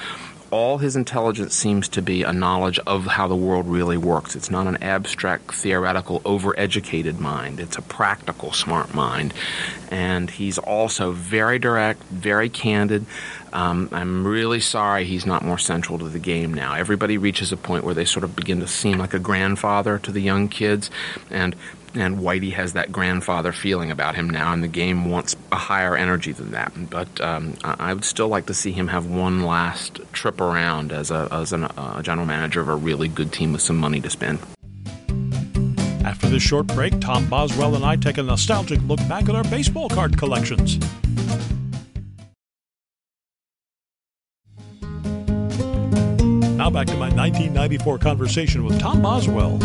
all 0.55 0.77
his 0.77 0.95
intelligence 0.95 1.53
seems 1.53 1.89
to 1.89 2.01
be 2.01 2.23
a 2.23 2.31
knowledge 2.31 2.79
of 2.87 3.05
how 3.05 3.27
the 3.27 3.35
world 3.35 3.67
really 3.67 3.97
works. 3.97 4.37
It's 4.37 4.49
not 4.49 4.67
an 4.67 4.81
abstract, 4.81 5.53
theoretical, 5.53 6.21
overeducated 6.21 7.19
mind. 7.19 7.59
It's 7.59 7.77
a 7.77 7.81
practical, 7.81 8.53
smart 8.53 8.93
mind. 8.93 9.33
And 9.91 10.29
he's 10.29 10.57
also 10.57 11.11
very 11.11 11.59
direct, 11.59 12.01
very 12.03 12.47
candid. 12.47 13.05
Um, 13.51 13.89
I'm 13.91 14.25
really 14.25 14.61
sorry 14.61 15.03
he's 15.03 15.25
not 15.25 15.43
more 15.43 15.57
central 15.57 15.99
to 15.99 16.07
the 16.07 16.19
game 16.19 16.53
now. 16.53 16.73
Everybody 16.73 17.17
reaches 17.17 17.51
a 17.51 17.57
point 17.57 17.83
where 17.83 17.93
they 17.93 18.05
sort 18.05 18.23
of 18.23 18.33
begin 18.33 18.61
to 18.61 18.67
seem 18.67 18.97
like 18.97 19.13
a 19.13 19.19
grandfather 19.19 19.99
to 19.99 20.11
the 20.11 20.21
young 20.21 20.47
kids, 20.47 20.89
and 21.29 21.53
and 21.97 22.19
Whitey 22.19 22.53
has 22.53 22.73
that 22.73 22.91
grandfather 22.91 23.51
feeling 23.51 23.91
about 23.91 24.15
him 24.15 24.29
now, 24.29 24.53
and 24.53 24.63
the 24.63 24.67
game 24.67 25.09
wants 25.09 25.35
a 25.51 25.55
higher 25.55 25.95
energy 25.95 26.31
than 26.31 26.51
that. 26.51 26.73
But 26.89 27.21
um, 27.21 27.55
I 27.63 27.93
would 27.93 28.05
still 28.05 28.27
like 28.27 28.45
to 28.47 28.53
see 28.53 28.71
him 28.71 28.87
have 28.87 29.05
one 29.05 29.43
last 29.43 30.01
trip 30.11 30.41
around 30.41 30.91
as 30.91 31.11
a 31.11 31.27
as 31.31 31.53
an, 31.53 31.63
a 31.63 32.01
general 32.03 32.27
manager 32.27 32.61
of 32.61 32.69
a 32.69 32.75
really 32.75 33.07
good 33.07 33.31
team 33.31 33.53
with 33.53 33.61
some 33.61 33.77
money 33.77 34.01
to 34.01 34.09
spend. 34.09 34.39
After 36.03 36.29
this 36.29 36.43
short 36.43 36.67
break, 36.67 36.99
Tom 37.01 37.27
Boswell 37.27 37.75
and 37.75 37.83
I 37.83 37.95
take 37.95 38.17
a 38.17 38.23
nostalgic 38.23 38.79
look 38.83 38.99
back 39.09 39.27
at 39.27 39.35
our 39.35 39.43
baseball 39.43 39.89
card 39.89 40.17
collections. 40.17 40.77
Now 46.65 46.69
back 46.69 46.87
to 46.87 46.95
my 46.95 47.09
1994 47.09 47.99
conversation 47.99 48.63
with 48.63 48.79
Tom 48.79 49.01
Boswell. 49.01 49.59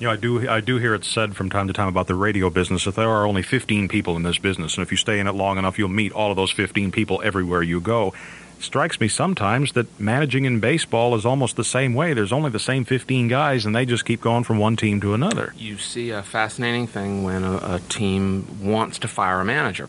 You 0.00 0.08
know, 0.08 0.12
I 0.12 0.16
do 0.16 0.48
I 0.48 0.60
do 0.60 0.78
hear 0.78 0.92
it 0.94 1.04
said 1.04 1.36
from 1.36 1.50
time 1.50 1.68
to 1.68 1.72
time 1.72 1.86
about 1.86 2.08
the 2.08 2.16
radio 2.16 2.50
business 2.50 2.82
that 2.82 2.96
there 2.96 3.08
are 3.08 3.28
only 3.28 3.42
15 3.42 3.86
people 3.86 4.16
in 4.16 4.24
this 4.24 4.38
business, 4.38 4.76
and 4.76 4.82
if 4.84 4.90
you 4.90 4.96
stay 4.96 5.20
in 5.20 5.28
it 5.28 5.36
long 5.36 5.56
enough, 5.56 5.78
you'll 5.78 5.88
meet 5.88 6.10
all 6.10 6.32
of 6.32 6.36
those 6.36 6.50
15 6.50 6.90
people 6.90 7.22
everywhere 7.22 7.62
you 7.62 7.80
go. 7.80 8.12
Strikes 8.58 8.98
me 8.98 9.06
sometimes 9.06 9.70
that 9.74 10.00
managing 10.00 10.46
in 10.46 10.58
baseball 10.58 11.14
is 11.14 11.24
almost 11.24 11.54
the 11.54 11.62
same 11.62 11.94
way. 11.94 12.12
There's 12.12 12.32
only 12.32 12.50
the 12.50 12.58
same 12.58 12.84
15 12.84 13.28
guys, 13.28 13.64
and 13.64 13.72
they 13.72 13.86
just 13.86 14.04
keep 14.04 14.20
going 14.20 14.42
from 14.42 14.58
one 14.58 14.74
team 14.74 15.00
to 15.00 15.14
another. 15.14 15.54
You 15.56 15.78
see 15.78 16.10
a 16.10 16.24
fascinating 16.24 16.88
thing 16.88 17.22
when 17.22 17.44
a, 17.44 17.76
a 17.76 17.80
team 17.88 18.64
wants 18.64 18.98
to 18.98 19.06
fire 19.06 19.38
a 19.38 19.44
manager. 19.44 19.88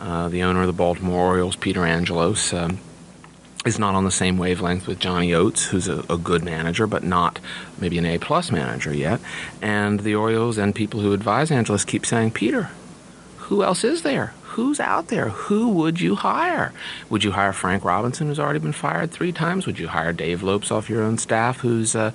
Uh, 0.00 0.28
the 0.28 0.42
owner 0.42 0.62
of 0.62 0.66
the 0.66 0.72
Baltimore 0.72 1.26
Orioles, 1.26 1.54
Peter 1.54 1.84
Angelos. 1.84 2.52
Um, 2.52 2.80
is 3.64 3.78
not 3.78 3.94
on 3.94 4.04
the 4.04 4.10
same 4.10 4.36
wavelength 4.36 4.86
with 4.86 4.98
Johnny 4.98 5.32
Oates, 5.32 5.66
who's 5.66 5.88
a, 5.88 6.04
a 6.10 6.18
good 6.18 6.44
manager, 6.44 6.86
but 6.86 7.02
not 7.02 7.40
maybe 7.78 7.98
an 7.98 8.06
A 8.06 8.18
plus 8.18 8.50
manager 8.50 8.94
yet. 8.94 9.20
And 9.62 10.00
the 10.00 10.14
Orioles 10.14 10.58
and 10.58 10.74
people 10.74 11.00
who 11.00 11.12
advise 11.12 11.50
Angelos 11.50 11.84
keep 11.84 12.04
saying, 12.04 12.32
Peter, 12.32 12.70
who 13.38 13.62
else 13.62 13.84
is 13.84 14.02
there? 14.02 14.34
Who's 14.54 14.78
out 14.78 15.08
there? 15.08 15.30
Who 15.30 15.68
would 15.70 16.00
you 16.00 16.14
hire? 16.14 16.72
Would 17.10 17.24
you 17.24 17.32
hire 17.32 17.52
Frank 17.52 17.84
Robinson, 17.84 18.28
who's 18.28 18.38
already 18.38 18.60
been 18.60 18.70
fired 18.70 19.10
three 19.10 19.32
times? 19.32 19.66
Would 19.66 19.80
you 19.80 19.88
hire 19.88 20.12
Dave 20.12 20.44
Lopes 20.44 20.70
off 20.70 20.88
your 20.88 21.02
own 21.02 21.18
staff, 21.18 21.58
who's 21.58 21.96
uh, 21.96 22.12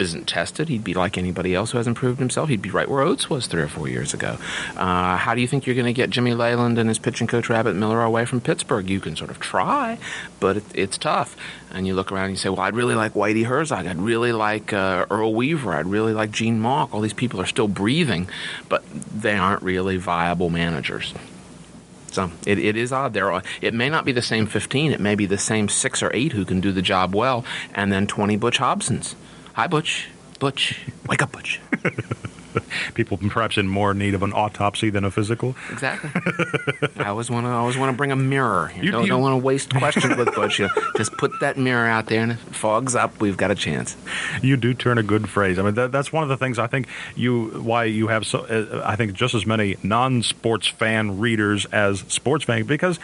isn't 0.00 0.26
tested? 0.26 0.68
He'd 0.68 0.82
be 0.82 0.94
like 0.94 1.16
anybody 1.16 1.54
else 1.54 1.70
who 1.70 1.78
hasn't 1.78 1.96
proved 1.96 2.18
himself. 2.18 2.48
He'd 2.48 2.62
be 2.62 2.70
right 2.70 2.88
where 2.88 3.02
Oates 3.02 3.30
was 3.30 3.46
three 3.46 3.62
or 3.62 3.68
four 3.68 3.86
years 3.86 4.12
ago. 4.12 4.38
Uh, 4.76 5.16
how 5.18 5.36
do 5.36 5.40
you 5.40 5.46
think 5.46 5.66
you're 5.66 5.76
going 5.76 5.86
to 5.86 5.92
get 5.92 6.10
Jimmy 6.10 6.34
Leyland 6.34 6.78
and 6.78 6.88
his 6.88 6.98
pitching 6.98 7.28
coach 7.28 7.48
Rabbit 7.48 7.76
Miller 7.76 8.02
away 8.02 8.24
from 8.24 8.40
Pittsburgh? 8.40 8.90
You 8.90 8.98
can 8.98 9.14
sort 9.14 9.30
of 9.30 9.38
try, 9.38 9.98
but 10.40 10.56
it, 10.56 10.64
it's 10.74 10.98
tough. 10.98 11.36
And 11.70 11.86
you 11.86 11.94
look 11.94 12.10
around 12.10 12.24
and 12.24 12.32
you 12.32 12.38
say, 12.38 12.48
well, 12.48 12.60
I'd 12.60 12.74
really 12.74 12.96
like 12.96 13.14
Whitey 13.14 13.44
Herzog. 13.44 13.86
I'd 13.86 14.00
really 14.00 14.32
like 14.32 14.72
uh, 14.72 15.06
Earl 15.10 15.32
Weaver. 15.32 15.74
I'd 15.74 15.86
really 15.86 16.12
like 16.12 16.32
Gene 16.32 16.58
Mauch. 16.58 16.92
All 16.92 17.00
these 17.00 17.12
people 17.12 17.40
are 17.40 17.46
still 17.46 17.68
breathing, 17.68 18.28
but 18.68 18.82
they 18.90 19.36
aren't 19.36 19.62
really 19.62 19.96
viable 19.96 20.50
managers. 20.50 21.14
So 22.18 22.32
it, 22.44 22.58
it 22.58 22.76
is 22.76 22.92
odd. 22.92 23.12
There, 23.12 23.40
it 23.60 23.72
may 23.74 23.88
not 23.88 24.04
be 24.04 24.10
the 24.10 24.22
same 24.22 24.46
15. 24.48 24.90
It 24.90 24.98
may 24.98 25.14
be 25.14 25.24
the 25.24 25.38
same 25.38 25.68
six 25.68 26.02
or 26.02 26.10
eight 26.12 26.32
who 26.32 26.44
can 26.44 26.60
do 26.60 26.72
the 26.72 26.82
job 26.82 27.14
well, 27.14 27.44
and 27.72 27.92
then 27.92 28.08
20 28.08 28.36
Butch 28.36 28.58
Hobsons. 28.58 29.14
Hi, 29.52 29.68
Butch. 29.68 30.08
Butch. 30.40 30.80
Wake 31.06 31.22
up, 31.22 31.30
Butch. 31.30 31.60
people 32.94 33.16
perhaps 33.16 33.58
in 33.58 33.68
more 33.68 33.94
need 33.94 34.14
of 34.14 34.22
an 34.22 34.32
autopsy 34.32 34.90
than 34.90 35.04
a 35.04 35.10
physical. 35.10 35.56
Exactly. 35.70 36.10
I 36.96 37.08
always 37.08 37.30
want 37.30 37.46
to 37.46 37.50
always 37.50 37.76
want 37.76 37.92
to 37.92 37.96
bring 37.96 38.12
a 38.12 38.16
mirror. 38.16 38.72
You, 38.76 38.82
you 38.84 38.90
don't, 38.90 39.08
don't 39.08 39.22
want 39.22 39.40
to 39.40 39.44
waste 39.44 39.74
questions 39.74 40.16
with 40.16 40.34
Butch. 40.34 40.58
You 40.58 40.68
just 40.96 41.12
put 41.12 41.32
that 41.40 41.56
mirror 41.56 41.86
out 41.86 42.06
there, 42.06 42.22
and 42.22 42.32
if 42.32 42.48
it 42.48 42.54
fogs 42.54 42.94
up, 42.94 43.20
we've 43.20 43.36
got 43.36 43.50
a 43.50 43.54
chance. 43.54 43.96
You 44.42 44.56
do 44.56 44.74
turn 44.74 44.98
a 44.98 45.02
good 45.02 45.28
phrase. 45.28 45.58
I 45.58 45.62
mean, 45.62 45.74
that, 45.74 45.92
that's 45.92 46.12
one 46.12 46.22
of 46.22 46.28
the 46.28 46.36
things 46.36 46.58
I 46.58 46.66
think 46.66 46.88
you 47.16 47.46
why 47.48 47.84
you 47.84 48.08
have 48.08 48.26
so. 48.26 48.40
Uh, 48.40 48.82
I 48.84 48.96
think 48.96 49.12
just 49.12 49.34
as 49.34 49.46
many 49.46 49.76
non-sports 49.82 50.68
fan 50.68 51.18
readers 51.18 51.66
as 51.66 52.00
sports 52.08 52.44
fan 52.44 52.64
because 52.64 52.98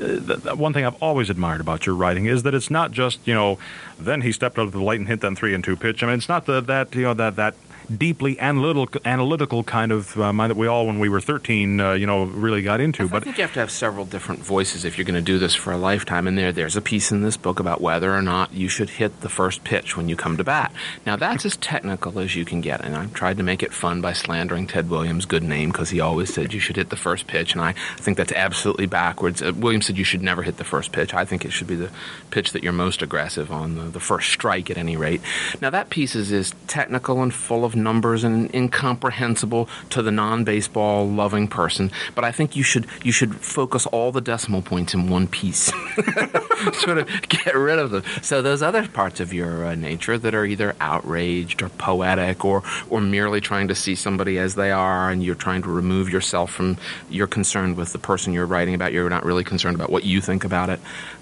uh, 0.00 0.54
one 0.56 0.72
thing 0.72 0.84
I've 0.84 1.00
always 1.02 1.30
admired 1.30 1.60
about 1.60 1.86
your 1.86 1.94
writing 1.94 2.26
is 2.26 2.42
that 2.42 2.54
it's 2.54 2.70
not 2.70 2.92
just 2.92 3.26
you 3.26 3.34
know. 3.34 3.58
Then 3.98 4.20
he 4.20 4.30
stepped 4.30 4.58
out 4.58 4.66
of 4.66 4.72
the 4.72 4.82
light 4.82 5.00
and 5.00 5.08
hit 5.08 5.20
that 5.22 5.36
three 5.36 5.54
and 5.54 5.62
two 5.62 5.76
pitch. 5.76 6.02
I 6.02 6.06
mean, 6.06 6.16
it's 6.16 6.28
not 6.28 6.46
the, 6.46 6.60
that 6.62 6.94
you 6.94 7.02
know 7.02 7.14
that 7.14 7.36
that 7.36 7.54
deeply 7.96 8.38
analytical, 8.38 9.00
analytical 9.04 9.64
kind 9.64 9.92
of 9.92 10.18
uh, 10.18 10.32
mind 10.32 10.50
that 10.50 10.56
we 10.56 10.66
all, 10.66 10.86
when 10.86 10.98
we 10.98 11.08
were 11.08 11.20
13, 11.20 11.80
uh, 11.80 11.92
you 11.92 12.06
know, 12.06 12.24
really 12.24 12.62
got 12.62 12.80
into. 12.80 13.04
I 13.04 13.06
but 13.06 13.22
I 13.22 13.24
think 13.24 13.38
you 13.38 13.42
have 13.42 13.52
to 13.54 13.60
have 13.60 13.70
several 13.70 14.04
different 14.04 14.40
voices 14.40 14.84
if 14.84 14.98
you're 14.98 15.04
going 15.04 15.14
to 15.14 15.20
do 15.22 15.38
this 15.38 15.54
for 15.54 15.72
a 15.72 15.78
lifetime. 15.78 16.26
And 16.26 16.36
there, 16.36 16.52
there's 16.52 16.76
a 16.76 16.82
piece 16.82 17.10
in 17.10 17.22
this 17.22 17.36
book 17.36 17.60
about 17.60 17.80
whether 17.80 18.14
or 18.14 18.22
not 18.22 18.52
you 18.52 18.68
should 18.68 18.90
hit 18.90 19.20
the 19.20 19.28
first 19.28 19.64
pitch 19.64 19.96
when 19.96 20.08
you 20.08 20.16
come 20.16 20.36
to 20.36 20.44
bat. 20.44 20.72
Now, 21.06 21.16
that's 21.16 21.44
as 21.44 21.56
technical 21.56 22.18
as 22.18 22.36
you 22.36 22.44
can 22.44 22.60
get. 22.60 22.84
And 22.84 22.94
I've 22.94 23.14
tried 23.14 23.38
to 23.38 23.42
make 23.42 23.62
it 23.62 23.72
fun 23.72 24.00
by 24.00 24.12
slandering 24.12 24.66
Ted 24.66 24.90
Williams' 24.90 25.24
good 25.24 25.42
name 25.42 25.70
because 25.70 25.90
he 25.90 26.00
always 26.00 26.32
said 26.32 26.52
you 26.52 26.60
should 26.60 26.76
hit 26.76 26.90
the 26.90 26.96
first 26.96 27.26
pitch. 27.26 27.52
And 27.52 27.62
I 27.62 27.72
think 27.96 28.16
that's 28.16 28.32
absolutely 28.32 28.86
backwards. 28.86 29.42
Uh, 29.42 29.52
Williams 29.54 29.86
said 29.86 29.96
you 29.96 30.04
should 30.04 30.22
never 30.22 30.42
hit 30.42 30.56
the 30.58 30.64
first 30.64 30.92
pitch. 30.92 31.14
I 31.14 31.24
think 31.24 31.44
it 31.44 31.52
should 31.52 31.66
be 31.66 31.76
the 31.76 31.90
pitch 32.30 32.52
that 32.52 32.62
you're 32.62 32.72
most 32.72 33.02
aggressive 33.02 33.50
on, 33.50 33.76
the, 33.76 33.82
the 33.84 34.00
first 34.00 34.30
strike 34.30 34.70
at 34.70 34.76
any 34.76 34.96
rate. 34.96 35.20
Now, 35.60 35.70
that 35.70 35.90
piece 35.90 36.14
is, 36.14 36.32
is 36.32 36.52
technical 36.66 37.22
and 37.22 37.32
full 37.32 37.64
of 37.64 37.74
numbers 37.82 38.24
and 38.24 38.52
incomprehensible 38.54 39.68
to 39.90 40.02
the 40.02 40.10
non-baseball 40.10 41.08
loving 41.08 41.48
person. 41.48 41.90
But 42.14 42.24
I 42.24 42.32
think 42.32 42.56
you 42.56 42.62
should 42.62 42.86
you 43.02 43.12
should 43.12 43.36
focus 43.36 43.86
all 43.86 44.12
the 44.12 44.20
decimal 44.20 44.62
points 44.62 44.94
in 44.94 45.08
one 45.08 45.26
piece. 45.26 45.72
sort 46.74 46.98
of 46.98 47.08
get 47.28 47.54
rid 47.54 47.78
of 47.78 47.90
them. 47.90 48.02
So 48.22 48.42
those 48.42 48.62
other 48.62 48.86
parts 48.88 49.20
of 49.20 49.32
your 49.32 49.66
uh, 49.66 49.74
nature 49.74 50.18
that 50.18 50.34
are 50.34 50.44
either 50.44 50.74
outraged 50.80 51.62
or 51.62 51.68
poetic 51.70 52.44
or 52.44 52.62
or 52.90 53.00
merely 53.00 53.40
trying 53.40 53.68
to 53.68 53.74
see 53.74 53.94
somebody 53.94 54.38
as 54.38 54.54
they 54.54 54.70
are, 54.70 55.10
and 55.10 55.22
you're 55.22 55.34
trying 55.34 55.62
to 55.62 55.68
remove 55.68 56.10
yourself 56.10 56.52
from 56.52 56.76
you're 57.10 57.26
concerned 57.26 57.76
with 57.76 57.92
the 57.92 57.98
person 57.98 58.32
you're 58.32 58.46
writing 58.46 58.74
about. 58.74 58.92
You're 58.92 59.10
not 59.10 59.24
really 59.24 59.44
concerned 59.44 59.74
about 59.74 59.90
what 59.90 60.04
you 60.04 60.20
think 60.20 60.44
about 60.44 60.70
it. 60.70 60.80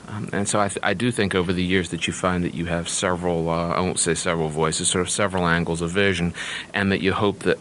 Um, 0.09 0.31
and 0.33 0.49
so 0.49 0.61
I, 0.61 0.69
th- 0.69 0.81
I, 0.83 0.95
do 0.95 1.11
think 1.11 1.35
over 1.35 1.53
the 1.53 1.65
years 1.65 1.91
that 1.91 2.07
you 2.07 2.13
find 2.13 2.45
that 2.45 2.55
you 2.55 2.67
have 2.67 2.89
several, 2.89 3.51
uh, 3.51 3.71
I 3.71 3.81
won't 3.81 3.99
say 3.99 4.15
several 4.15 4.49
voices, 4.49 4.89
sort 4.89 5.03
of 5.03 5.11
several 5.11 5.47
angles 5.47 5.81
of 5.81 5.91
vision, 5.91 6.33
and 6.73 6.93
that 6.93 7.01
you 7.01 7.13
hope 7.13 7.41
that 7.41 7.59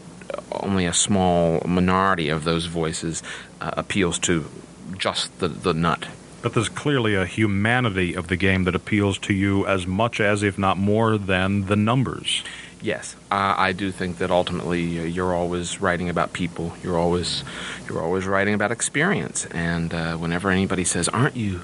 only 0.52 0.86
a 0.86 0.94
small 0.94 1.62
minority 1.66 2.30
of 2.30 2.44
those 2.44 2.66
voices 2.66 3.24
uh, 3.62 3.72
appeals 3.78 4.20
to 4.20 4.46
just 4.98 5.40
the, 5.40 5.48
the 5.48 5.74
nut. 5.74 6.08
But 6.42 6.54
there's 6.54 6.70
clearly 6.70 7.16
a 7.16 7.26
humanity 7.26 8.14
of 8.14 8.28
the 8.28 8.36
game 8.36 8.66
that 8.66 8.76
appeals 8.76 9.18
to 9.20 9.34
you 9.34 9.66
as 9.66 9.88
much 9.88 10.20
as, 10.20 10.44
if 10.44 10.60
not 10.60 10.78
more 10.78 11.18
than, 11.18 11.66
the 11.66 11.76
numbers. 11.76 12.44
Yes, 12.82 13.16
uh, 13.32 13.56
I 13.58 13.72
do 13.72 13.92
think 13.92 14.20
that 14.20 14.30
ultimately 14.30 15.00
uh, 15.00 15.04
you're 15.04 15.34
always 15.34 15.82
writing 15.82 16.08
about 16.08 16.34
people. 16.34 16.74
You're 16.84 17.00
always 17.00 17.44
you're 17.90 18.00
always 18.00 18.28
writing 18.28 18.54
about 18.54 18.72
experience. 18.72 19.48
And 19.48 19.92
uh, 19.92 20.18
whenever 20.18 20.52
anybody 20.52 20.84
says, 20.84 21.10
"Aren't 21.10 21.36
you 21.36 21.62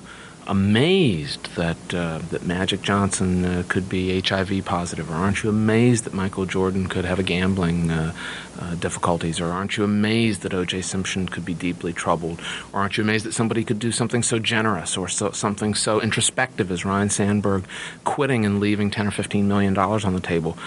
amazed 0.52 1.56
that 1.56 1.94
uh, 1.94 2.20
that 2.30 2.46
Magic 2.46 2.82
Johnson 2.82 3.46
uh, 3.46 3.64
could 3.70 3.88
be 3.88 4.20
HIV 4.20 4.66
positive, 4.66 5.10
or 5.10 5.14
aren't 5.14 5.44
you 5.44 5.50
amazed 5.50 6.04
that 6.04 6.14
Michael 6.14 6.46
Jordan 6.46 6.88
could 6.88 7.06
have 7.06 7.20
a 7.20 7.24
gambling 7.24 7.90
uh, 7.90 8.14
uh 8.60 8.76
difficulties, 8.76 9.40
or 9.40 9.46
aren't 9.46 9.78
you 9.78 9.86
amazed 9.86 10.42
that 10.42 10.54
O.J. 10.54 10.82
Simpson 10.82 11.30
could 11.30 11.46
be 11.46 11.54
deeply 11.54 11.94
troubled, 11.94 12.42
or 12.74 12.82
aren't 12.82 12.98
you 12.98 13.04
amazed 13.04 13.26
that 13.26 13.34
somebody 13.34 13.64
could 13.64 13.80
do 13.80 13.94
something 13.94 14.22
so 14.22 14.40
generous 14.40 14.98
or 14.98 15.08
so, 15.08 15.32
something 15.32 15.74
so 15.74 16.02
introspective 16.02 16.70
as 16.70 16.84
Ryne 16.84 17.10
Sandberg 17.10 17.64
quitting 18.04 18.46
and 18.46 18.60
leaving 18.60 18.92
ten 18.92 19.08
or 19.08 19.12
fifteen 19.12 19.48
million 19.48 19.74
dollars 19.74 20.04
on 20.04 20.14
the 20.14 20.20
table? 20.20 20.58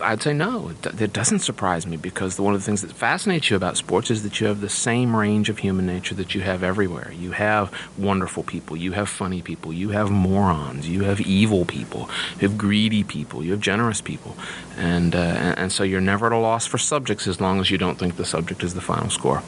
I'd 0.00 0.22
say 0.22 0.32
no. 0.32 0.70
It, 0.70 1.00
it, 1.00 1.12
doesn't 1.12 1.40
surprise 1.40 1.86
me 1.86 1.96
because 1.96 2.38
one 2.38 2.54
of 2.54 2.60
the 2.60 2.64
things 2.64 2.82
that 2.82 2.92
fascinates 2.92 3.50
you 3.50 3.56
about 3.56 3.76
sports 3.76 4.10
is 4.10 4.22
that 4.22 4.40
you 4.40 4.46
have 4.46 4.60
the 4.60 4.68
same 4.68 5.16
range 5.16 5.48
of 5.48 5.58
human 5.58 5.86
nature 5.86 6.14
that 6.16 6.34
you 6.34 6.42
have 6.42 6.62
everywhere. 6.62 7.12
You 7.12 7.32
have 7.32 7.72
wonderful 7.96 8.42
people, 8.42 8.76
you 8.76 8.92
have 8.92 9.08
funny 9.08 9.42
people, 9.42 9.72
you 9.72 9.90
have 9.90 10.10
morons, 10.10 10.88
you 10.88 11.04
have 11.04 11.20
evil 11.20 11.64
people, 11.64 12.10
you 12.38 12.48
have 12.48 12.58
greedy 12.58 13.04
people, 13.04 13.42
you 13.42 13.52
have 13.52 13.60
generous 13.60 14.00
people, 14.00 14.36
and 14.76 15.14
uh, 15.14 15.18
and, 15.18 15.58
and 15.58 15.72
so 15.72 15.82
you're 15.82 16.00
never 16.00 16.26
at 16.26 16.32
a 16.32 16.38
loss 16.38 16.66
for 16.66 16.78
subjects 16.78 17.26
as 17.26 17.40
long 17.40 17.60
as 17.60 17.70
you 17.70 17.78
don't 17.78 17.98
think 17.98 18.16
the 18.16 18.24
subject 18.24 18.62
is 18.62 18.74
the 18.74 18.80
final 18.80 19.10
score. 19.10 19.42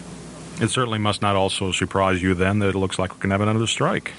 It 0.61 0.71
certainly 0.71 0.99
must 0.99 1.23
not 1.23 1.37
also 1.37 1.71
surprise 1.71 2.21
you 2.21 2.35
then 2.35 2.59
that 2.61 2.71
it 2.71 2.75
looks 2.75 2.99
like 2.99 3.15
we 3.15 3.21
can 3.21 3.31
have 3.31 3.41
another 3.41 3.67
strike. 3.67 4.13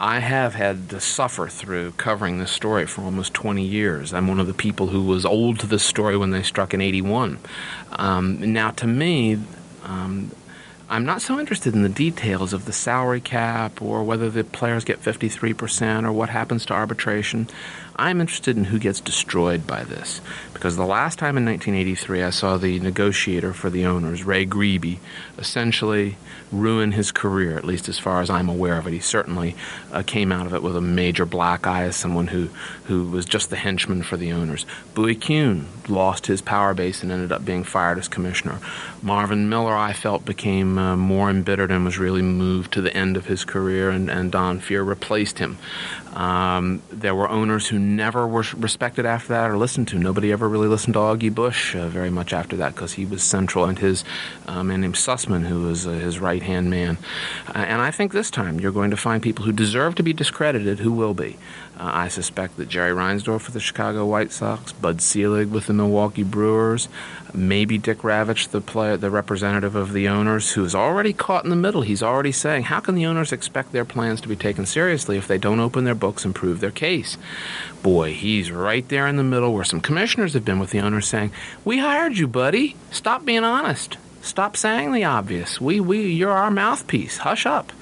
I 0.00 0.20
have 0.20 0.54
had 0.54 0.88
to 0.90 1.00
suffer 1.00 1.46
through 1.46 1.92
covering 1.92 2.38
this 2.38 2.50
story 2.50 2.86
for 2.86 3.02
almost 3.02 3.34
20 3.34 3.62
years. 3.62 4.14
I'm 4.14 4.28
one 4.28 4.40
of 4.40 4.46
the 4.46 4.54
people 4.54 4.86
who 4.86 5.02
was 5.02 5.26
old 5.26 5.60
to 5.60 5.66
this 5.66 5.82
story 5.82 6.16
when 6.16 6.30
they 6.30 6.42
struck 6.42 6.72
in 6.72 6.80
81. 6.80 7.38
Um, 7.92 8.52
now, 8.54 8.70
to 8.70 8.86
me, 8.86 9.38
um, 9.84 10.30
I'm 10.88 11.04
not 11.04 11.20
so 11.20 11.38
interested 11.38 11.74
in 11.74 11.82
the 11.82 11.90
details 11.90 12.54
of 12.54 12.64
the 12.64 12.72
salary 12.72 13.20
cap 13.20 13.82
or 13.82 14.02
whether 14.02 14.30
the 14.30 14.42
players 14.42 14.84
get 14.84 15.02
53% 15.02 16.06
or 16.06 16.12
what 16.12 16.30
happens 16.30 16.64
to 16.66 16.72
arbitration. 16.72 17.46
I'm 18.00 18.22
interested 18.22 18.56
in 18.56 18.64
who 18.64 18.78
gets 18.78 18.98
destroyed 18.98 19.66
by 19.66 19.84
this. 19.84 20.22
Because 20.54 20.76
the 20.76 20.86
last 20.86 21.18
time 21.18 21.36
in 21.36 21.44
1983 21.44 22.22
I 22.22 22.30
saw 22.30 22.56
the 22.56 22.80
negotiator 22.80 23.52
for 23.52 23.68
the 23.68 23.84
owners, 23.84 24.24
Ray 24.24 24.46
Grebey, 24.46 24.98
essentially 25.36 26.16
ruin 26.50 26.92
his 26.92 27.12
career, 27.12 27.56
at 27.56 27.64
least 27.64 27.88
as 27.88 27.98
far 27.98 28.20
as 28.20 28.30
I'm 28.30 28.48
aware 28.48 28.78
of 28.78 28.86
it. 28.86 28.92
He 28.92 29.00
certainly 29.00 29.54
uh, 29.92 30.02
came 30.02 30.32
out 30.32 30.46
of 30.46 30.54
it 30.54 30.62
with 30.62 30.76
a 30.76 30.80
major 30.80 31.26
black 31.26 31.66
eye 31.66 31.84
as 31.84 31.96
someone 31.96 32.28
who, 32.28 32.48
who 32.84 33.04
was 33.04 33.24
just 33.24 33.50
the 33.50 33.56
henchman 33.56 34.02
for 34.02 34.16
the 34.16 34.32
owners. 34.32 34.64
Bowie 34.94 35.14
Kuhn 35.14 35.66
lost 35.88 36.26
his 36.26 36.40
power 36.40 36.74
base 36.74 37.02
and 37.02 37.12
ended 37.12 37.32
up 37.32 37.44
being 37.44 37.64
fired 37.64 37.98
as 37.98 38.08
commissioner. 38.08 38.58
Marvin 39.02 39.48
Miller, 39.48 39.76
I 39.76 39.92
felt, 39.92 40.24
became 40.24 40.78
uh, 40.78 40.96
more 40.96 41.30
embittered 41.30 41.70
and 41.70 41.84
was 41.84 41.98
really 41.98 42.22
moved 42.22 42.72
to 42.72 42.80
the 42.80 42.94
end 42.96 43.16
of 43.16 43.26
his 43.26 43.44
career, 43.44 43.90
and, 43.90 44.10
and 44.10 44.32
Don 44.32 44.60
Fehr 44.60 44.86
replaced 44.86 45.38
him. 45.38 45.58
Um, 46.14 46.82
there 46.90 47.14
were 47.14 47.28
owners 47.28 47.68
who 47.68 47.78
never 47.96 48.26
were 48.26 48.44
respected 48.56 49.06
after 49.06 49.28
that 49.28 49.50
or 49.50 49.58
listened 49.58 49.88
to. 49.88 49.98
Nobody 49.98 50.32
ever 50.32 50.48
really 50.48 50.68
listened 50.68 50.94
to 50.94 51.00
Augie 51.00 51.34
Busch 51.34 51.74
uh, 51.74 51.88
very 51.88 52.10
much 52.10 52.32
after 52.32 52.56
that 52.56 52.74
because 52.74 52.94
he 52.94 53.04
was 53.04 53.22
central, 53.22 53.64
and 53.64 53.78
his 53.78 54.04
uh, 54.46 54.62
man 54.62 54.80
named 54.80 54.94
Susman, 54.94 55.46
who 55.46 55.62
was 55.62 55.86
uh, 55.86 55.90
his 55.90 56.18
right 56.18 56.42
hand 56.42 56.70
man. 56.70 56.98
Uh, 57.48 57.58
and 57.58 57.80
I 57.80 57.90
think 57.90 58.12
this 58.12 58.30
time 58.30 58.60
you're 58.60 58.72
going 58.72 58.90
to 58.90 58.96
find 58.96 59.22
people 59.22 59.44
who 59.44 59.52
deserve 59.52 59.94
to 59.96 60.02
be 60.02 60.12
discredited 60.12 60.80
who 60.80 60.92
will 60.92 61.14
be. 61.14 61.36
Uh, 61.78 61.90
I 61.94 62.08
suspect 62.08 62.58
that 62.58 62.68
Jerry 62.68 62.92
Reinsdorf 62.92 63.40
for 63.40 63.52
the 63.52 63.60
Chicago 63.60 64.04
White 64.04 64.32
Sox, 64.32 64.70
Bud 64.72 65.00
Selig 65.00 65.50
with 65.50 65.66
the 65.66 65.72
Milwaukee 65.72 66.22
Brewers, 66.22 66.90
maybe 67.32 67.78
Dick 67.78 67.98
Ravitch, 67.98 68.50
the 68.50 68.60
player, 68.60 68.98
the 68.98 69.08
representative 69.08 69.74
of 69.74 69.94
the 69.94 70.06
owners, 70.06 70.52
who 70.52 70.64
is 70.64 70.74
already 70.74 71.14
caught 71.14 71.44
in 71.44 71.50
the 71.50 71.56
middle. 71.56 71.80
He's 71.80 72.02
already 72.02 72.32
saying, 72.32 72.64
"How 72.64 72.80
can 72.80 72.96
the 72.96 73.06
owners 73.06 73.32
expect 73.32 73.72
their 73.72 73.86
plans 73.86 74.20
to 74.20 74.28
be 74.28 74.36
taken 74.36 74.66
seriously 74.66 75.16
if 75.16 75.26
they 75.26 75.38
don't 75.38 75.60
open 75.60 75.84
their 75.84 75.94
books 75.94 76.24
and 76.24 76.34
prove 76.34 76.60
their 76.60 76.70
case?" 76.70 77.16
Boy, 77.82 78.12
he's 78.12 78.50
right 78.50 78.86
there 78.88 79.06
in 79.06 79.16
the 79.16 79.24
middle 79.24 79.54
where 79.54 79.64
some 79.64 79.80
commissioners 79.80 80.34
have 80.34 80.44
been 80.44 80.58
with 80.58 80.70
the 80.70 80.80
owners 80.80 81.08
saying, 81.08 81.32
"We 81.64 81.78
hired 81.78 82.18
you, 82.18 82.28
buddy. 82.28 82.76
Stop 82.90 83.24
being 83.24 83.44
honest. 83.44 83.96
Stop 84.20 84.56
saying 84.56 84.92
the 84.92 85.04
obvious. 85.04 85.60
We, 85.60 85.80
we, 85.80 86.08
you're 86.12 86.30
our 86.30 86.50
mouthpiece. 86.50 87.18
Hush 87.18 87.46
up." 87.46 87.72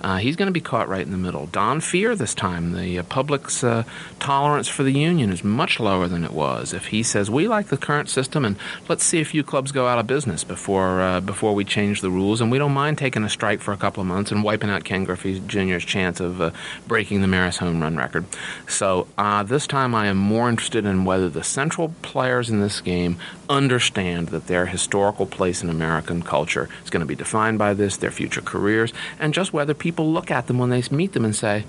Uh, 0.00 0.18
he's 0.18 0.36
going 0.36 0.46
to 0.46 0.52
be 0.52 0.60
caught 0.60 0.88
right 0.88 1.02
in 1.02 1.10
the 1.10 1.18
middle. 1.18 1.46
Don 1.46 1.80
Fehr 1.80 2.16
this 2.16 2.34
time, 2.34 2.72
the 2.72 2.98
uh, 2.98 3.02
public's 3.04 3.62
uh, 3.62 3.84
tolerance 4.18 4.68
for 4.68 4.82
the 4.82 4.92
union 4.92 5.30
is 5.30 5.44
much 5.44 5.78
lower 5.78 6.08
than 6.08 6.24
it 6.24 6.32
was. 6.32 6.72
If 6.72 6.86
he 6.86 7.02
says 7.02 7.30
we 7.30 7.48
like 7.48 7.66
the 7.66 7.76
current 7.76 8.08
system 8.08 8.44
and 8.44 8.56
let's 8.88 9.04
see 9.04 9.20
a 9.20 9.24
few 9.24 9.42
clubs 9.42 9.72
go 9.72 9.86
out 9.86 9.98
of 9.98 10.06
business 10.06 10.44
before 10.44 11.00
uh, 11.00 11.20
before 11.20 11.54
we 11.54 11.64
change 11.64 12.00
the 12.00 12.10
rules, 12.10 12.40
and 12.40 12.50
we 12.50 12.58
don't 12.58 12.72
mind 12.72 12.98
taking 12.98 13.24
a 13.24 13.28
strike 13.28 13.60
for 13.60 13.72
a 13.72 13.76
couple 13.76 14.00
of 14.00 14.06
months 14.06 14.30
and 14.30 14.42
wiping 14.42 14.70
out 14.70 14.84
Ken 14.84 15.04
Griffey 15.04 15.40
Jr.'s 15.40 15.84
chance 15.84 16.20
of 16.20 16.40
uh, 16.40 16.50
breaking 16.86 17.20
the 17.20 17.26
Maris 17.26 17.58
home 17.58 17.82
run 17.82 17.96
record. 17.96 18.24
So 18.68 19.06
uh, 19.18 19.42
this 19.42 19.66
time, 19.66 19.94
I 19.94 20.06
am 20.06 20.16
more 20.16 20.48
interested 20.48 20.86
in 20.86 21.04
whether 21.04 21.28
the 21.28 21.44
central 21.44 21.92
players 22.02 22.48
in 22.50 22.60
this 22.60 22.80
game 22.80 23.18
understand 23.48 24.28
that 24.28 24.46
their 24.46 24.66
historical 24.66 25.26
place 25.26 25.62
in 25.62 25.68
American 25.68 26.22
culture 26.22 26.68
is 26.84 26.90
going 26.90 27.00
to 27.00 27.06
be 27.06 27.16
defined 27.16 27.58
by 27.58 27.74
this, 27.74 27.96
their 27.96 28.10
future 28.10 28.40
careers, 28.40 28.92
and 29.18 29.34
just 29.34 29.52
whether 29.52 29.74
people 29.74 29.89
look 29.98 30.30
at 30.30 30.46
them 30.46 30.58
when 30.58 30.70
they 30.70 30.82
meet 30.90 31.12
them 31.12 31.24
and 31.24 31.34
say, 31.34 31.64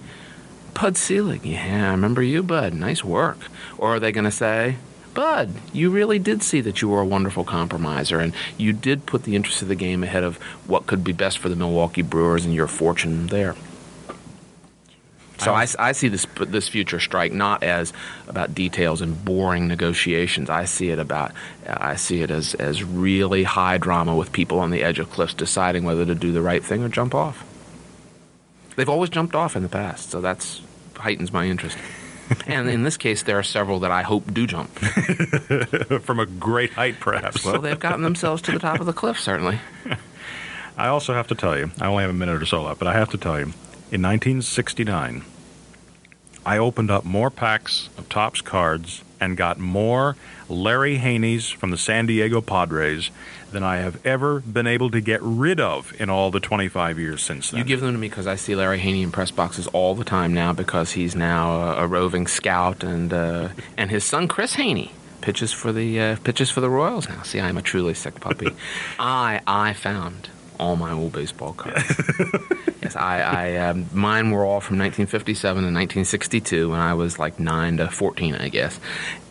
Bud 0.73 0.97
Selig, 0.97 1.45
yeah, 1.45 1.89
I 1.89 1.91
remember 1.91 2.21
you, 2.21 2.43
Bud. 2.43 2.73
Nice 2.73 3.03
work. 3.03 3.39
Or 3.77 3.95
are 3.95 3.99
they 3.99 4.11
going 4.11 4.25
to 4.25 4.31
say, 4.31 4.77
Bud, 5.13 5.53
you 5.73 5.89
really 5.89 6.19
did 6.19 6.41
see 6.41 6.61
that 6.61 6.81
you 6.81 6.87
were 6.87 7.01
a 7.01 7.05
wonderful 7.05 7.43
compromiser 7.43 8.19
and 8.19 8.33
you 8.57 8.71
did 8.71 9.05
put 9.05 9.23
the 9.23 9.35
interest 9.35 9.61
of 9.61 9.67
the 9.67 9.75
game 9.75 10.03
ahead 10.03 10.23
of 10.23 10.37
what 10.67 10.87
could 10.87 11.03
be 11.03 11.11
best 11.11 11.37
for 11.37 11.49
the 11.49 11.55
Milwaukee 11.55 12.01
Brewers 12.01 12.45
and 12.45 12.53
your 12.53 12.67
fortune 12.67 13.27
there. 13.27 13.55
So 15.37 15.55
I, 15.55 15.65
I, 15.79 15.91
see 15.93 16.07
this 16.07 16.27
this 16.37 16.67
future 16.67 16.99
strike 16.99 17.31
not 17.31 17.63
as 17.63 17.93
about 18.27 18.53
details 18.53 19.01
and 19.01 19.25
boring 19.25 19.67
negotiations. 19.67 20.51
I 20.51 20.65
see 20.65 20.91
it 20.91 20.99
about 20.99 21.31
I 21.65 21.95
see 21.95 22.21
it 22.21 22.29
as 22.29 22.53
as 22.53 22.83
really 22.83 23.41
high 23.41 23.79
drama 23.79 24.15
with 24.15 24.31
people 24.31 24.59
on 24.59 24.69
the 24.69 24.83
edge 24.83 24.99
of 24.99 25.09
cliffs 25.09 25.33
deciding 25.33 25.83
whether 25.83 26.05
to 26.05 26.13
do 26.13 26.31
the 26.31 26.43
right 26.43 26.63
thing 26.63 26.83
or 26.83 26.89
jump 26.89 27.15
off. 27.15 27.43
They've 28.75 28.89
always 28.89 29.09
jumped 29.09 29.35
off 29.35 29.55
in 29.55 29.63
the 29.63 29.69
past, 29.69 30.09
so 30.11 30.21
that's 30.21 30.61
heightens 30.95 31.31
my 31.33 31.45
interest. 31.45 31.77
and 32.47 32.69
in 32.69 32.83
this 32.83 32.97
case, 32.97 33.23
there 33.23 33.37
are 33.37 33.43
several 33.43 33.79
that 33.81 33.91
I 33.91 34.03
hope 34.03 34.33
do 34.33 34.47
jump 34.47 34.69
from 36.01 36.19
a 36.19 36.25
great 36.25 36.71
height, 36.71 36.99
perhaps. 36.99 37.43
well, 37.43 37.59
they've 37.59 37.79
gotten 37.79 38.01
themselves 38.01 38.41
to 38.43 38.51
the 38.51 38.59
top 38.59 38.79
of 38.79 38.85
the 38.85 38.93
cliff, 38.93 39.19
certainly. 39.19 39.59
I 40.77 40.87
also 40.87 41.13
have 41.13 41.27
to 41.27 41.35
tell 41.35 41.57
you, 41.57 41.71
I 41.79 41.87
only 41.87 42.03
have 42.03 42.09
a 42.09 42.13
minute 42.13 42.41
or 42.41 42.45
so 42.45 42.63
left, 42.63 42.79
but 42.79 42.87
I 42.87 42.93
have 42.93 43.09
to 43.11 43.17
tell 43.17 43.37
you, 43.37 43.45
in 43.91 44.01
1969, 44.01 45.23
I 46.45 46.57
opened 46.57 46.89
up 46.89 47.03
more 47.03 47.29
packs 47.29 47.89
of 47.97 48.07
Topps 48.09 48.41
cards 48.41 49.03
and 49.19 49.37
got 49.37 49.59
more 49.59 50.15
Larry 50.49 50.97
Haneys 50.97 51.53
from 51.53 51.71
the 51.71 51.77
San 51.77 52.07
Diego 52.07 52.41
Padres 52.41 53.11
than 53.51 53.63
I 53.63 53.77
have 53.77 54.05
ever 54.05 54.39
been 54.39 54.67
able 54.67 54.89
to 54.91 55.01
get 55.01 55.21
rid 55.21 55.59
of 55.59 55.93
in 55.99 56.09
all 56.09 56.31
the 56.31 56.39
25 56.39 56.97
years 56.99 57.21
since 57.21 57.51
then. 57.51 57.59
You 57.59 57.63
give 57.65 57.81
them 57.81 57.93
to 57.93 57.97
me 57.97 58.09
because 58.09 58.27
I 58.27 58.35
see 58.35 58.55
Larry 58.55 58.79
Haney 58.79 59.03
in 59.03 59.11
press 59.11 59.31
boxes 59.31 59.67
all 59.67 59.95
the 59.95 60.03
time 60.03 60.33
now 60.33 60.53
because 60.53 60.91
he's 60.91 61.15
now 61.15 61.61
a, 61.61 61.83
a 61.83 61.87
roving 61.87 62.27
scout 62.27 62.83
and 62.83 63.13
uh, 63.13 63.49
and 63.77 63.91
his 63.91 64.03
son 64.03 64.27
Chris 64.27 64.55
Haney 64.55 64.91
pitches 65.21 65.51
for 65.51 65.71
the 65.71 65.99
uh, 65.99 66.15
pitches 66.23 66.49
for 66.49 66.61
the 66.61 66.69
Royals 66.69 67.07
now. 67.07 67.21
See, 67.21 67.39
I'm 67.39 67.57
a 67.57 67.61
truly 67.61 67.93
sick 67.93 68.19
puppy. 68.19 68.49
I 68.99 69.41
I 69.45 69.73
found 69.73 70.29
all 70.59 70.75
my 70.75 70.91
old 70.91 71.13
baseball 71.13 71.53
cards. 71.53 71.83
yes, 72.91 73.01
I, 73.01 73.21
I 73.21 73.69
um, 73.69 73.85
mine 73.93 74.31
were 74.31 74.43
all 74.43 74.61
from 74.61 74.77
1957 74.79 75.63
and 75.63 75.75
1962 75.75 76.69
when 76.69 76.79
I 76.79 76.93
was 76.93 77.19
like 77.19 77.39
nine 77.39 77.77
to 77.77 77.89
14, 77.89 78.35
I 78.35 78.49
guess. 78.49 78.79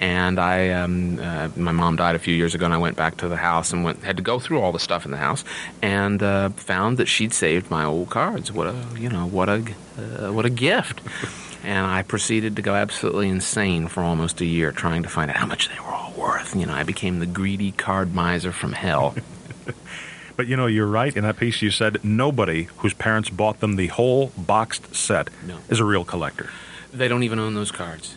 And 0.00 0.38
I, 0.38 0.70
um, 0.70 1.18
uh, 1.18 1.48
my 1.56 1.72
mom 1.72 1.96
died 1.96 2.16
a 2.16 2.18
few 2.18 2.34
years 2.34 2.54
ago, 2.54 2.64
and 2.64 2.74
I 2.74 2.78
went 2.78 2.96
back 2.96 3.18
to 3.18 3.28
the 3.28 3.36
house 3.36 3.72
and 3.72 3.84
went 3.84 4.02
had 4.02 4.16
to 4.16 4.22
go 4.22 4.38
through 4.38 4.60
all 4.60 4.72
the 4.72 4.78
stuff 4.78 5.04
in 5.04 5.10
the 5.10 5.18
house, 5.18 5.44
and 5.82 6.22
uh, 6.22 6.50
found 6.50 6.98
that 6.98 7.06
she'd 7.06 7.34
saved 7.34 7.70
my 7.70 7.84
old 7.84 8.10
cards. 8.10 8.50
What 8.52 8.66
a 8.66 8.86
you 8.98 9.08
know 9.08 9.26
what 9.26 9.48
a 9.48 9.64
uh, 9.98 10.32
what 10.32 10.46
a 10.46 10.50
gift. 10.50 11.00
and 11.62 11.86
I 11.86 12.02
proceeded 12.02 12.56
to 12.56 12.62
go 12.62 12.74
absolutely 12.74 13.28
insane 13.28 13.88
for 13.88 14.02
almost 14.02 14.40
a 14.40 14.46
year 14.46 14.72
trying 14.72 15.02
to 15.02 15.10
find 15.10 15.30
out 15.30 15.36
how 15.36 15.46
much 15.46 15.68
they 15.68 15.78
were 15.80 15.92
all 15.92 16.14
worth. 16.16 16.56
You 16.56 16.64
know, 16.64 16.72
I 16.72 16.84
became 16.84 17.18
the 17.18 17.26
greedy 17.26 17.72
card 17.72 18.14
miser 18.14 18.52
from 18.52 18.72
hell. 18.72 19.14
But 20.40 20.48
you 20.48 20.56
know, 20.56 20.68
you're 20.68 20.86
right. 20.86 21.14
In 21.14 21.24
that 21.24 21.36
piece, 21.36 21.60
you 21.60 21.70
said 21.70 22.02
nobody 22.02 22.62
whose 22.78 22.94
parents 22.94 23.28
bought 23.28 23.60
them 23.60 23.76
the 23.76 23.88
whole 23.88 24.32
boxed 24.38 24.94
set 24.94 25.28
no. 25.46 25.58
is 25.68 25.80
a 25.80 25.84
real 25.84 26.02
collector. 26.02 26.48
They 26.94 27.08
don't 27.08 27.24
even 27.24 27.38
own 27.38 27.52
those 27.52 27.70
cards. 27.70 28.16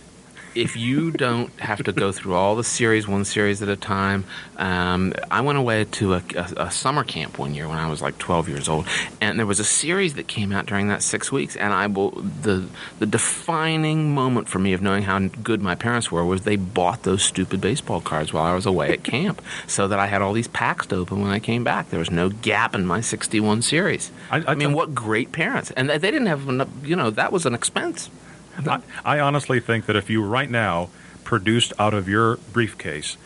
If 0.56 0.76
you 0.76 1.12
don't 1.12 1.52
have 1.60 1.84
to 1.84 1.92
go 1.92 2.12
through 2.12 2.36
all 2.36 2.56
the 2.56 2.64
series, 2.64 3.08
one 3.08 3.26
series 3.26 3.62
at 3.62 3.70
a 3.70 3.76
time, 3.76 4.26
um, 4.58 5.14
I 5.32 5.42
went 5.42 5.58
away 5.58 5.86
to 5.86 6.14
a, 6.14 6.24
a, 6.36 6.54
a, 6.58 6.72
summer 6.72 7.04
camp 7.04 7.40
one 7.40 7.54
year 7.54 7.68
when 7.68 7.78
I 7.78 7.90
was 7.90 8.02
like 8.02 8.18
12 8.18 8.50
years 8.50 8.70
old, 8.70 8.88
and 9.20 9.40
there 9.40 9.46
was 9.46 9.60
a 9.60 9.64
series 9.64 10.14
that 10.16 10.28
came 10.28 10.52
out 10.52 10.66
during 10.66 10.88
that 10.88 11.02
six 11.02 11.32
weeks, 11.32 11.56
and 11.56 11.74
I 11.74 11.88
will 11.88 12.12
the 12.12 12.68
the 13.00 13.06
defining 13.06 14.14
moment 14.14 14.48
for 14.48 14.60
me 14.60 14.74
of 14.74 14.82
knowing 14.82 15.04
how 15.04 15.20
good 15.20 15.62
my 15.62 15.76
parents 15.76 16.12
were 16.12 16.26
was 16.26 16.42
they 16.42 16.56
bought 16.56 17.04
those 17.04 17.24
stupid 17.24 17.62
baseball 17.62 18.02
cards 18.02 18.34
while 18.34 18.46
I 18.46 18.54
was 18.54 18.66
away 18.66 18.92
at 18.92 19.04
camp, 19.04 19.42
so 19.68 19.88
that 19.88 20.00
I 20.00 20.08
had 20.08 20.22
all 20.22 20.34
these 20.34 20.48
packs 20.48 20.88
to 20.88 20.96
open 20.96 21.22
when 21.22 21.32
I 21.32 21.40
came 21.40 21.64
back. 21.64 21.90
There 21.90 22.00
was 22.00 22.12
no 22.12 22.30
gap 22.30 22.76
in 22.76 22.86
my 22.86 23.02
61 23.02 23.62
series. 23.64 24.12
I, 24.30 24.38
I, 24.40 24.44
I 24.50 24.56
mean, 24.56 24.74
what 24.74 24.94
great 24.94 25.32
parents! 25.32 25.72
And 25.72 25.90
they 25.90 25.98
didn't 25.98 26.28
have 26.28 26.48
enough. 26.48 26.70
You 26.84 26.96
know, 26.96 27.10
that 27.10 27.32
was 27.32 27.46
an 27.46 27.54
expense. 27.54 28.10
I, 28.58 28.82
I 29.04 29.20
honestly 29.20 29.60
think 29.60 29.86
that 29.86 29.96
if 29.96 30.10
you 30.10 30.24
right 30.24 30.50
now 30.50 30.90
produced 31.24 31.74
out 31.80 31.94
of 31.94 32.08
your 32.08 32.38
briefcase 32.52 33.18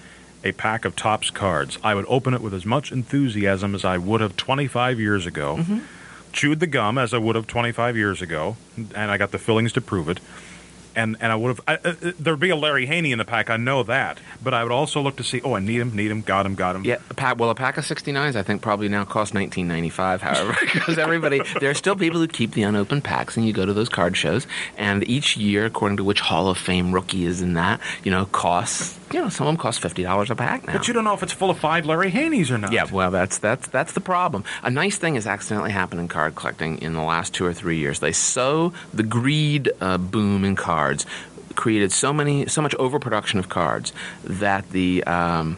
a 0.44 0.52
pack 0.52 0.86
of 0.86 0.96
Topps 0.96 1.30
cards, 1.30 1.78
I 1.84 1.96
would 1.96 2.06
open 2.08 2.34
it 2.34 2.42
with 2.42 2.54
as 2.54 2.66
much 2.66 2.92
enthusiasm 2.92 3.76
as 3.76 3.84
I 3.84 3.98
would 3.98 4.22
have 4.22 4.38
25 4.38 5.00
years 5.00 5.26
ago. 5.26 5.58
Mm-hmm. 5.58 5.80
Chewed 6.32 6.60
the 6.60 6.68
gum 6.68 6.98
as 6.98 7.14
I 7.14 7.18
would 7.18 7.36
have 7.36 7.48
25 7.48 7.98
years 7.98 8.22
ago, 8.22 8.58
and 8.76 9.12
I 9.12 9.18
got 9.18 9.32
the 9.32 9.40
fillings 9.40 9.74
to 9.74 9.82
prove 9.82 10.08
it 10.08 10.20
and 10.98 11.16
and 11.22 11.32
I 11.32 11.36
would 11.36 11.50
have. 11.50 11.62
I, 11.68 11.76
uh, 11.88 12.12
there'd 12.20 12.40
be 12.40 12.50
a 12.50 12.56
Larry 12.56 12.88
Haney 12.88 13.12
in 13.12 13.20
the 13.20 13.26
pack. 13.26 13.50
I 13.50 13.56
know 13.56 13.84
that, 13.84 14.18
but 14.44 14.54
I 14.54 14.64
would 14.64 14.72
also 14.72 15.00
look 15.02 15.16
to 15.18 15.24
see. 15.24 15.40
Oh, 15.42 15.54
I 15.54 15.60
need 15.60 15.80
him, 15.80 15.96
need 15.96 16.12
him, 16.12 16.22
got 16.22 16.46
him, 16.46 16.56
got 16.56 16.76
him. 16.76 16.84
Yeah, 16.84 16.98
a 17.10 17.14
pack, 17.14 17.40
well, 17.40 17.50
a 17.50 17.56
pack 17.56 17.78
of 17.78 17.86
69s 17.86 18.36
I 18.36 18.44
think 18.44 18.62
probably 18.62 18.90
now 18.90 19.06
costs 19.06 19.34
19.95. 19.34 20.20
However, 20.20 20.58
because 20.74 20.98
everybody 20.98 21.42
there 21.60 21.70
are 21.70 21.76
still 21.76 21.96
people 21.96 22.20
who 22.20 22.28
keep 22.28 22.52
the 22.52 22.64
unopened 22.64 23.04
packs, 23.04 23.38
and 23.38 23.46
you 23.46 23.54
go 23.54 23.66
to 23.66 23.74
those 23.74 23.90
card 23.90 24.18
shows, 24.18 24.48
and 24.76 25.08
each 25.08 25.38
year, 25.38 25.66
according 25.66 25.98
to 25.98 26.04
which 26.04 26.20
Hall 26.20 26.50
of 26.50 26.58
Fame 26.58 26.92
rookie 26.92 27.26
is 27.26 27.42
in 27.42 27.54
that, 27.54 27.80
you 28.04 28.12
know, 28.12 28.26
costs. 28.26 28.98
You 29.12 29.22
know, 29.22 29.30
some 29.30 29.48
of 29.48 29.54
them 29.54 29.58
cost 29.58 29.82
fifty 29.82 30.04
dollars 30.04 30.30
a 30.30 30.36
pack 30.36 30.68
now. 30.68 30.74
But 30.74 30.88
you 30.88 30.94
don't 30.94 31.04
know 31.04 31.14
if 31.14 31.24
it's 31.24 31.34
full 31.34 31.50
of 31.50 31.58
five 31.58 31.86
Larry 31.86 32.12
Haneys 32.12 32.52
or 32.52 32.58
not. 32.58 32.72
Yeah, 32.72 32.86
well, 32.92 33.12
that's 33.12 33.38
that's 33.38 33.68
that's 33.68 33.94
the 33.94 34.02
problem. 34.02 34.44
A 34.64 34.70
nice 34.70 34.98
thing 34.98 35.16
has 35.16 35.26
accidentally 35.26 35.72
happened 35.72 36.02
in 36.02 36.08
card 36.08 36.36
collecting 36.36 36.82
in 36.82 36.94
the 36.94 37.04
last 37.04 37.34
two 37.34 37.46
or 37.46 37.54
three 37.54 37.78
years. 37.78 38.00
They 38.00 38.12
sow 38.12 38.74
the 38.94 39.04
greed 39.04 39.72
uh, 39.80 39.98
boom 39.98 40.44
in 40.44 40.56
cards 40.56 41.06
created 41.56 41.92
so 41.92 42.14
many, 42.14 42.46
so 42.46 42.62
much 42.62 42.76
overproduction 42.76 43.40
of 43.40 43.50
cards 43.50 43.92
that 44.24 44.70
the 44.70 45.04
um, 45.06 45.58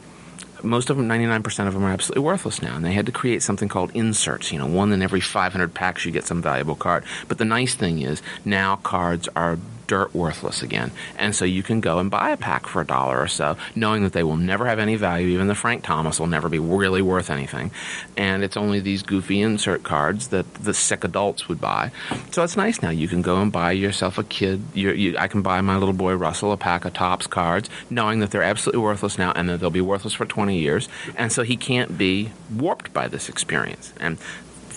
most 0.63 0.89
of 0.89 0.97
them, 0.97 1.07
99% 1.07 1.67
of 1.67 1.73
them 1.73 1.83
are 1.83 1.91
absolutely 1.91 2.23
worthless 2.23 2.61
now. 2.61 2.75
And 2.75 2.83
they 2.83 2.93
had 2.93 3.05
to 3.05 3.11
create 3.11 3.43
something 3.43 3.69
called 3.69 3.91
inserts. 3.93 4.51
You 4.51 4.59
know, 4.59 4.67
one 4.67 4.91
in 4.91 5.01
every 5.01 5.21
500 5.21 5.73
packs 5.73 6.05
you 6.05 6.11
get 6.11 6.25
some 6.25 6.41
valuable 6.41 6.75
card. 6.75 7.03
But 7.27 7.37
the 7.37 7.45
nice 7.45 7.75
thing 7.75 8.01
is 8.01 8.21
now 8.45 8.77
cards 8.77 9.29
are 9.35 9.59
dirt 9.89 10.13
worthless 10.13 10.61
again. 10.61 10.91
And 11.17 11.35
so 11.35 11.43
you 11.43 11.63
can 11.63 11.81
go 11.81 11.97
and 11.97 12.11
buy 12.11 12.29
a 12.29 12.37
pack 12.37 12.67
for 12.67 12.79
a 12.79 12.85
dollar 12.85 13.19
or 13.19 13.27
so, 13.27 13.57
knowing 13.75 14.03
that 14.03 14.13
they 14.13 14.21
will 14.21 14.37
never 14.37 14.67
have 14.67 14.77
any 14.77 14.95
value. 14.95 15.29
Even 15.29 15.47
the 15.47 15.55
Frank 15.55 15.83
Thomas 15.83 16.19
will 16.19 16.27
never 16.27 16.47
be 16.47 16.59
really 16.59 17.01
worth 17.01 17.31
anything. 17.31 17.71
And 18.15 18.43
it's 18.43 18.55
only 18.55 18.79
these 18.79 19.01
goofy 19.01 19.41
insert 19.41 19.81
cards 19.83 20.27
that 20.27 20.53
the 20.53 20.75
sick 20.75 21.03
adults 21.03 21.49
would 21.49 21.59
buy. 21.59 21.91
So 22.29 22.43
it's 22.43 22.55
nice 22.55 22.83
now. 22.83 22.91
You 22.91 23.07
can 23.07 23.23
go 23.23 23.41
and 23.41 23.51
buy 23.51 23.71
yourself 23.71 24.19
a 24.19 24.23
kid. 24.23 24.61
You, 24.75 25.17
I 25.17 25.27
can 25.27 25.41
buy 25.41 25.59
my 25.61 25.75
little 25.75 25.93
boy 25.93 26.13
Russell 26.13 26.51
a 26.51 26.57
pack 26.57 26.85
of 26.85 26.93
Topps 26.93 27.25
cards, 27.25 27.67
knowing 27.89 28.19
that 28.19 28.29
they're 28.29 28.43
absolutely 28.43 28.83
worthless 28.83 29.17
now 29.17 29.31
and 29.35 29.49
that 29.49 29.59
they'll 29.59 29.71
be 29.71 29.81
worthless 29.81 30.13
for 30.13 30.25
20 30.25 30.55
years. 30.55 30.87
And 31.17 31.31
so 31.31 31.41
he 31.41 31.57
can't 31.57 31.97
be 31.97 32.31
warped 32.55 32.93
by 32.93 33.07
this 33.07 33.27
experience. 33.27 33.91
And 33.99 34.19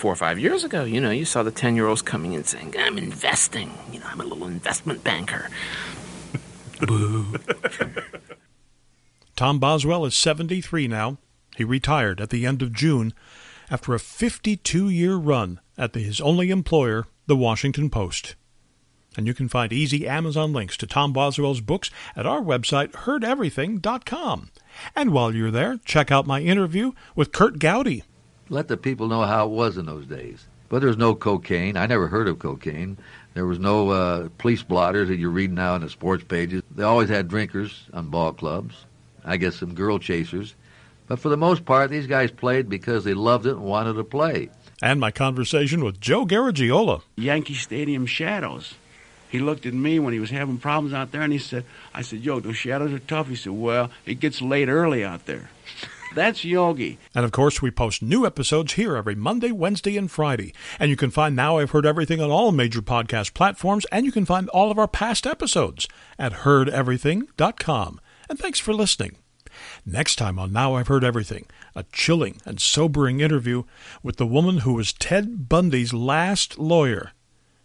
four 0.03 0.13
or 0.13 0.17
five 0.17 0.37
years 0.37 0.65
ago, 0.65 0.83
you 0.83 1.01
know, 1.01 1.13
you 1.13 1.25
saw 1.25 1.45
the 1.45 1.53
10 1.53 1.77
year 1.77 1.87
olds 1.87 2.03
coming 2.03 2.33
in 2.33 2.43
saying, 2.43 2.75
I'm 2.77 2.99
investing. 2.99 3.71
You 3.93 4.01
know, 4.01 4.07
I'm 4.09 4.21
a 4.21 4.25
little 4.25 4.49
investment 4.49 5.05
banker. 5.05 5.49
Boo. 6.81 7.37
Tom 9.37 9.61
Boswell 9.61 10.05
is 10.05 10.17
73 10.17 10.89
now. 10.89 11.19
He 11.57 11.63
retired 11.63 12.21
at 12.21 12.31
the 12.31 12.45
end 12.45 12.63
of 12.63 12.73
June 12.73 13.15
after 13.71 13.95
a 13.95 14.01
52 14.01 14.89
year 14.89 15.15
run 15.15 15.61
at 15.79 15.93
the, 15.93 16.01
his 16.01 16.21
only 16.21 16.51
employer, 16.51 17.07
the 17.29 17.37
Washington 17.37 17.89
Post. 17.89 18.35
And 19.17 19.29
you 19.29 19.35
can 19.35 19.49
find 19.49 19.73
easy 19.73 20.09
Amazon 20.09 20.53
links 20.53 20.77
to 20.79 20.87
Tom 20.89 21.13
Boswell's 21.13 21.61
books 21.61 21.93
at 22.17 22.27
our 22.27 22.41
website, 22.41 22.91
heardeverything.com. 22.91 24.51
And 24.97 25.13
while 25.13 25.33
you're 25.33 25.53
there, 25.53 25.79
check 25.85 26.11
out 26.11 26.27
my 26.27 26.41
interview 26.41 26.91
with 27.15 27.31
Curt 27.31 27.61
Gowdy 27.61 28.03
let 28.53 28.69
the 28.69 28.77
people 28.77 29.09
know 29.09 29.23
how 29.23 29.47
it 29.47 29.51
was 29.51 29.79
in 29.79 29.87
those 29.87 30.07
days. 30.07 30.47
But 30.69 30.81
there 30.81 30.89
was 30.89 30.99
no 30.99 31.15
cocaine. 31.15 31.77
I 31.77 31.87
never 31.87 32.07
heard 32.07 32.29
of 32.29 32.39
cocaine. 32.39 32.99
There 33.35 33.47
was 33.47 33.59
no 33.59 33.91
uh, 33.91 34.29
police 34.39 34.63
blotters 34.63 35.09
that 35.09 35.17
you 35.17 35.31
read 35.31 35.53
now 35.53 35.75
in 35.75 35.81
the 35.81 35.89
sports 35.89 36.23
pages. 36.23 36.63
They 36.75 36.83
always 36.83 37.09
had 37.09 37.29
drinkers 37.29 37.85
on 37.93 38.09
ball 38.09 38.33
clubs. 38.33 38.75
I 39.25 39.39
guess 39.39 39.57
some 39.57 39.75
girl 39.75 39.99
chasers. 39.99 40.55
But 41.07 41.19
for 41.19 41.31
the 41.31 41.37
most 41.37 41.65
part, 41.65 41.91
these 41.91 42.07
guys 42.07 42.31
played 42.31 42.69
because 42.69 43.05
they 43.05 43.15
loved 43.15 43.47
it 43.47 43.53
and 43.53 43.63
wanted 43.63 43.95
to 43.95 44.05
play. 44.05 44.51
And 44.83 45.01
my 45.01 45.11
conversation 45.11 45.83
with 45.85 46.01
Joe 46.01 46.27
Garagiola. 46.27 47.03
Yankee 47.17 47.55
Stadium 47.55 48.05
shadows. 48.05 48.75
He 49.31 49.39
looked 49.39 49.65
at 49.65 49.73
me 49.73 49.99
when 49.99 50.13
he 50.13 50.21
was 50.21 50.31
having 50.31 50.59
problems 50.59 50.93
out 50.93 51.11
there 51.11 51.23
and 51.23 51.33
he 51.33 51.39
said, 51.39 51.65
I 51.95 52.03
said, 52.03 52.21
Yo, 52.21 52.41
those 52.41 52.59
shadows 52.59 52.93
are 52.93 52.99
tough. 52.99 53.29
He 53.29 53.37
said, 53.37 53.53
Well, 53.53 53.91
it 54.05 54.21
gets 54.21 54.43
late 54.43 54.69
early 54.69 55.03
out 55.03 55.25
there. 55.25 55.49
That's 56.15 56.45
Yogi. 56.45 56.99
And 57.15 57.25
of 57.25 57.33
course, 57.33 57.63
we 57.63 57.71
post 57.71 58.03
new 58.03 58.27
episodes 58.27 58.75
here 58.75 58.97
every 58.97 59.15
Monday, 59.15 59.51
Wednesday, 59.51 59.97
and 59.97 60.11
Friday. 60.11 60.53
And 60.79 60.91
you 60.91 60.97
can 60.97 61.11
find 61.11 61.35
Now 61.35 61.59
I've 61.59 61.71
Heard 61.71 61.87
Everything 61.87 62.21
on 62.21 62.31
all 62.31 62.53
major 62.53 62.83
podcast 62.83 63.33
platforms, 63.33 63.87
and 63.91 64.05
you 64.05 64.13
can 64.13 64.27
find 64.27 64.49
all 64.51 64.71
of 64.71 64.79
our 64.79 64.89
past 64.89 65.27
episodes 65.27 65.89
at 66.19 66.33
heardeverything.com. 66.33 68.01
And 68.29 68.39
thanks 68.39 68.59
for 68.59 68.75
listening. 68.75 69.17
Next 69.87 70.17
time 70.17 70.39
on 70.39 70.53
Now 70.53 70.75
I've 70.75 70.89
Heard 70.89 71.05
Everything, 71.05 71.47
a 71.75 71.85
chilling 71.93 72.41
and 72.45 72.61
sobering 72.61 73.21
interview 73.21 73.65
with 74.03 74.17
the 74.17 74.27
woman 74.27 74.59
who 74.59 74.75
was 74.75 74.93
Ted 74.93 75.49
Bundy's 75.49 75.95
last 75.95 76.59
lawyer. 76.59 77.13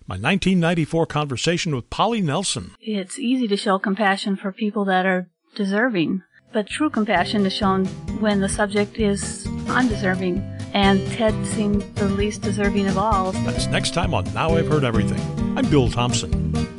My 0.07 0.13
1994 0.13 1.05
conversation 1.07 1.75
with 1.75 1.89
Polly 1.89 2.21
Nelson. 2.21 2.71
It's 2.79 3.19
easy 3.19 3.45
to 3.49 3.57
show 3.57 3.77
compassion 3.77 4.37
for 4.37 4.53
people 4.53 4.85
that 4.85 5.05
are 5.05 5.27
deserving 5.55 6.23
but 6.57 6.65
true 6.65 6.89
compassion 6.89 7.45
is 7.45 7.53
shown 7.53 7.85
when 8.19 8.39
the 8.39 8.49
subject 8.49 8.97
is 8.97 9.45
undeserving, 9.67 10.39
and 10.73 10.99
Ted 11.11 11.35
seemed 11.45 11.83
the 11.97 12.09
least 12.09 12.41
deserving 12.41 12.87
of 12.87 12.97
all. 12.97 13.31
That's 13.31 13.67
next 13.67 13.93
time 13.93 14.11
on 14.15 14.23
Now 14.33 14.55
I've 14.55 14.67
Heard 14.67 14.83
Everything. 14.83 15.21
I'm 15.55 15.69
Bill 15.69 15.87
Thompson. 15.87 16.76